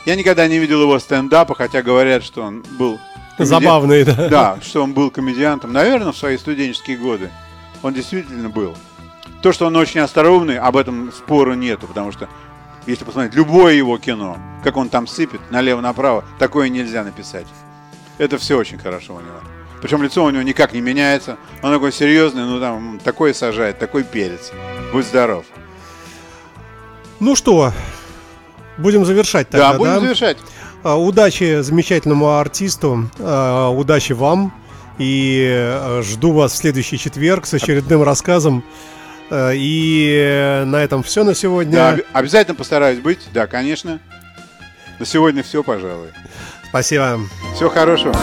Я 0.06 0.14
никогда 0.14 0.46
не 0.46 0.58
видел 0.58 0.82
его 0.82 0.98
стендапа, 0.98 1.54
хотя 1.54 1.82
говорят, 1.82 2.22
что 2.22 2.42
он 2.42 2.64
был... 2.78 3.00
Забавный, 3.44 4.04
да. 4.04 4.28
Да, 4.28 4.58
что 4.62 4.82
он 4.82 4.92
был 4.92 5.10
комедиантом. 5.10 5.72
Наверное, 5.72 6.12
в 6.12 6.16
свои 6.16 6.36
студенческие 6.38 6.96
годы. 6.96 7.30
Он 7.82 7.92
действительно 7.92 8.48
был. 8.48 8.76
То, 9.42 9.52
что 9.52 9.66
он 9.66 9.76
очень 9.76 10.00
остроумный, 10.00 10.58
об 10.58 10.76
этом 10.76 11.12
спора 11.12 11.54
нету, 11.54 11.86
потому 11.88 12.12
что 12.12 12.28
если 12.86 13.04
посмотреть 13.04 13.34
любое 13.34 13.74
его 13.74 13.98
кино, 13.98 14.38
как 14.62 14.76
он 14.76 14.88
там 14.88 15.06
сыпет 15.06 15.40
налево-направо, 15.50 16.24
такое 16.38 16.68
нельзя 16.68 17.02
написать. 17.04 17.46
Это 18.18 18.38
все 18.38 18.56
очень 18.56 18.78
хорошо 18.78 19.14
у 19.14 19.20
него. 19.20 19.40
Причем 19.80 20.02
лицо 20.02 20.24
у 20.24 20.30
него 20.30 20.42
никак 20.42 20.72
не 20.72 20.80
меняется. 20.80 21.38
Он 21.60 21.72
такой 21.72 21.92
серьезный, 21.92 22.44
ну 22.44 22.60
там 22.60 23.00
такой 23.02 23.34
сажает, 23.34 23.80
такой 23.80 24.04
перец. 24.04 24.52
Будь 24.92 25.06
здоров. 25.06 25.44
Ну 27.18 27.34
что, 27.34 27.72
будем 28.78 29.04
завершать 29.04 29.48
тогда, 29.48 29.72
да, 29.72 29.78
будем 29.78 30.00
завершать. 30.00 30.38
А, 30.82 30.96
Удачи 30.98 31.60
замечательному 31.62 32.36
артисту, 32.38 33.08
а, 33.18 33.68
удачи 33.70 34.12
вам. 34.12 34.52
И 34.98 35.48
э, 35.50 36.02
жду 36.04 36.32
вас 36.32 36.52
в 36.52 36.56
следующий 36.56 36.98
четверг 36.98 37.46
с 37.46 37.54
очередным 37.54 38.02
рассказом. 38.02 38.62
И 39.34 40.62
на 40.66 40.76
этом 40.76 41.02
все 41.02 41.24
на 41.24 41.34
сегодня. 41.34 41.72
Да, 41.72 41.88
об- 41.92 42.00
обязательно 42.12 42.54
постараюсь 42.54 43.00
быть. 43.00 43.20
Да, 43.32 43.46
конечно. 43.46 43.98
На 44.98 45.06
сегодня 45.06 45.42
все, 45.42 45.62
пожалуй. 45.62 46.08
Спасибо. 46.68 47.20
Всего 47.56 47.70
хорошего. 47.70 48.14